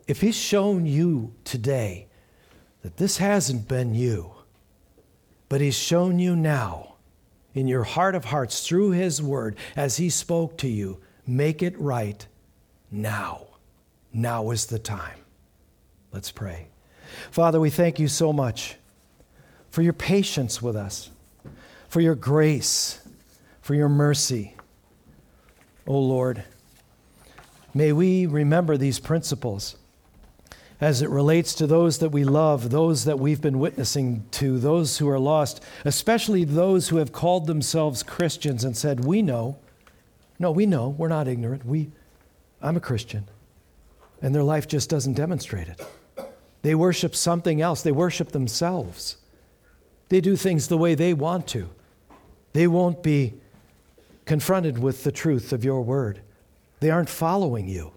[0.08, 2.06] If he's shown you today
[2.80, 4.32] that this hasn't been you,
[5.50, 6.94] but he's shown you now
[7.54, 11.78] in your heart of hearts through his word as he spoke to you, make it
[11.78, 12.26] right
[12.90, 13.46] now.
[14.10, 15.18] Now is the time.
[16.10, 16.68] Let's pray.
[17.30, 18.76] Father, we thank you so much
[19.70, 21.10] for your patience with us,
[21.88, 23.06] for your grace,
[23.60, 24.56] for your mercy.
[25.86, 26.44] Oh Lord,
[27.74, 29.76] may we remember these principles
[30.80, 34.98] as it relates to those that we love, those that we've been witnessing to, those
[34.98, 39.58] who are lost, especially those who have called themselves Christians and said, We know.
[40.38, 40.90] No, we know.
[40.90, 41.66] We're not ignorant.
[41.66, 41.90] We,
[42.62, 43.26] I'm a Christian
[44.20, 45.80] and their life just doesn't demonstrate it.
[46.62, 49.16] They worship something else, they worship themselves.
[50.08, 51.68] They do things the way they want to.
[52.54, 53.34] They won't be
[54.24, 56.22] confronted with the truth of your word.
[56.80, 57.92] They aren't following you.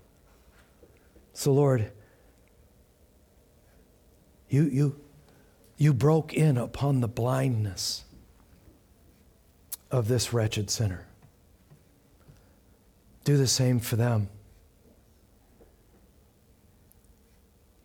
[1.34, 1.90] So, Lord,
[4.52, 5.00] you, you,
[5.78, 8.04] you broke in upon the blindness
[9.90, 11.08] of this wretched sinner.
[13.24, 14.28] Do the same for them.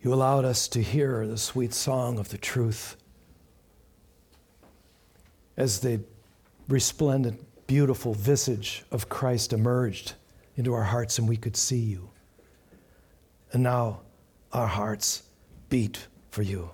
[0.01, 2.97] You allowed us to hear the sweet song of the truth
[5.55, 6.01] as the
[6.67, 10.15] resplendent, beautiful visage of Christ emerged
[10.57, 12.09] into our hearts and we could see you.
[13.53, 14.01] And now
[14.51, 15.23] our hearts
[15.69, 16.07] beat
[16.37, 16.69] for you,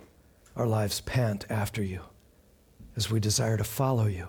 [0.58, 2.02] our lives pant after you
[2.98, 4.28] as we desire to follow you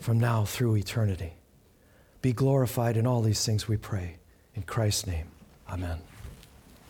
[0.00, 1.34] from now through eternity.
[2.20, 4.16] Be glorified in all these things, we pray.
[4.56, 5.28] In Christ's name,
[5.70, 6.07] amen.